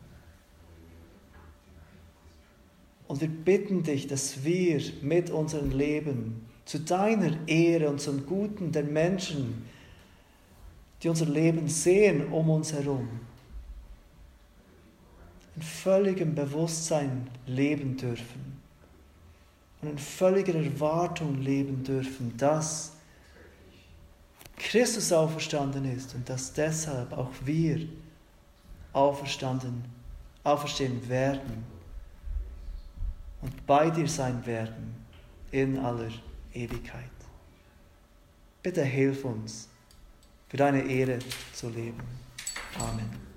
Und 3.08 3.22
wir 3.22 3.28
bitten 3.28 3.84
dich, 3.84 4.06
dass 4.06 4.44
wir 4.44 4.82
mit 5.00 5.30
unserem 5.30 5.70
Leben 5.70 6.51
zu 6.64 6.78
deiner 6.80 7.36
Ehre 7.48 7.88
und 7.88 8.00
zum 8.00 8.26
Guten 8.26 8.72
der 8.72 8.84
Menschen, 8.84 9.66
die 11.02 11.08
unser 11.08 11.26
Leben 11.26 11.68
sehen 11.68 12.32
um 12.32 12.50
uns 12.50 12.72
herum, 12.72 13.08
in 15.56 15.62
völligem 15.62 16.34
Bewusstsein 16.34 17.28
leben 17.46 17.96
dürfen 17.96 18.60
und 19.82 19.90
in 19.90 19.98
völliger 19.98 20.54
Erwartung 20.54 21.40
leben 21.40 21.82
dürfen, 21.82 22.34
dass 22.36 22.92
Christus 24.56 25.12
auferstanden 25.12 25.84
ist 25.84 26.14
und 26.14 26.28
dass 26.28 26.52
deshalb 26.52 27.12
auch 27.12 27.30
wir 27.44 27.80
auferstanden, 28.92 29.84
auferstehen 30.44 31.08
werden 31.08 31.64
und 33.42 33.66
bei 33.66 33.90
dir 33.90 34.08
sein 34.08 34.44
werden 34.46 34.94
in 35.50 35.78
aller 35.78 36.10
Ewigkeit. 36.54 37.10
Bitte 38.62 38.84
hilf 38.84 39.24
uns, 39.24 39.68
für 40.48 40.56
deine 40.56 40.82
Ehre 40.82 41.18
zu 41.52 41.68
leben. 41.68 42.02
Amen. 42.78 43.31